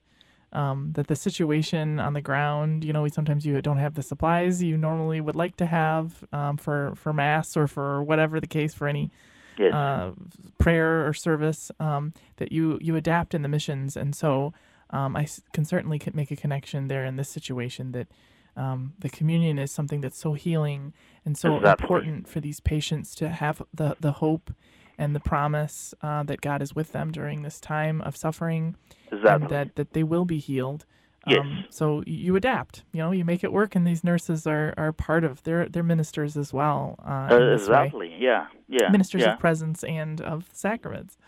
[0.52, 4.60] Um, that the situation on the ground, you know, sometimes you don't have the supplies
[4.60, 8.74] you normally would like to have um, for for mass or for whatever the case
[8.74, 9.10] for any
[9.58, 9.74] Yes.
[9.74, 10.12] uh,
[10.58, 11.70] prayer or service.
[11.78, 14.52] Um, that you you adapt in the missions, and so
[14.90, 18.08] um, I can certainly make a connection there in this situation that.
[18.56, 20.92] Um, the communion is something that's so healing
[21.24, 21.84] and so Exactly.
[21.84, 24.52] important for these patients to have the, the hope
[24.98, 28.76] and the promise uh, that God is with them during this time of suffering
[29.10, 29.48] and Exactly.
[29.48, 30.84] that, that they will be healed.
[31.26, 31.40] Yes.
[31.40, 34.90] Um, so you adapt, you know, you make it work, and these nurses are, are
[34.92, 36.96] part of, they're, they're ministers as well.
[37.06, 37.76] Uh, Uh, this way.
[37.84, 38.16] exactly.
[38.18, 38.46] Yeah.
[38.68, 38.88] Yeah.
[38.90, 39.34] Ministers yeah.
[39.34, 41.18] of presence and of sacraments.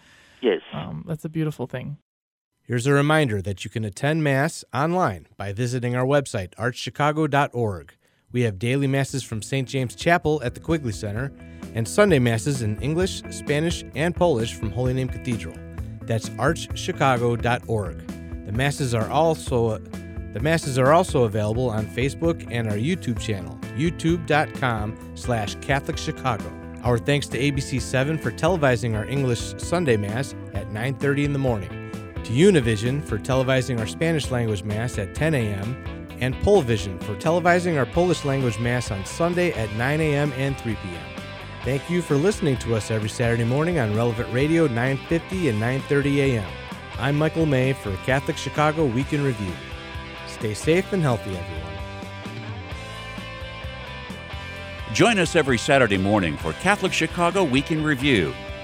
[0.40, 0.60] Yes.
[0.72, 1.98] Um, that's a beautiful thing.
[2.64, 7.94] Here's a reminder that you can attend Mass online by visiting our website, archchicago.org.
[8.30, 9.68] We have daily Masses from St.
[9.68, 11.32] James Chapel at the Quigley Center
[11.74, 15.56] and Sunday Masses in English, Spanish, and Polish from Holy Name Cathedral.
[16.02, 18.06] That's archchicago.org.
[18.46, 19.78] The Masses are also
[20.32, 26.50] the Masses are also available on Facebook and our YouTube channel, youtube.com slash Catholic Chicago.
[26.84, 31.81] Our thanks to ABC7 for televising our English Sunday Mass at 9.30 in the morning.
[32.24, 35.76] To Univision for televising our Spanish language Mass at 10 a.m.,
[36.20, 40.32] and Polvision for televising our Polish language Mass on Sunday at 9 a.m.
[40.36, 41.04] and 3 p.m.
[41.64, 46.20] Thank you for listening to us every Saturday morning on Relevant Radio 950 and 930
[46.36, 46.50] a.m.
[46.98, 49.52] I'm Michael May for Catholic Chicago Week in Review.
[50.28, 51.72] Stay safe and healthy, everyone.
[54.94, 58.32] Join us every Saturday morning for Catholic Chicago Week in Review.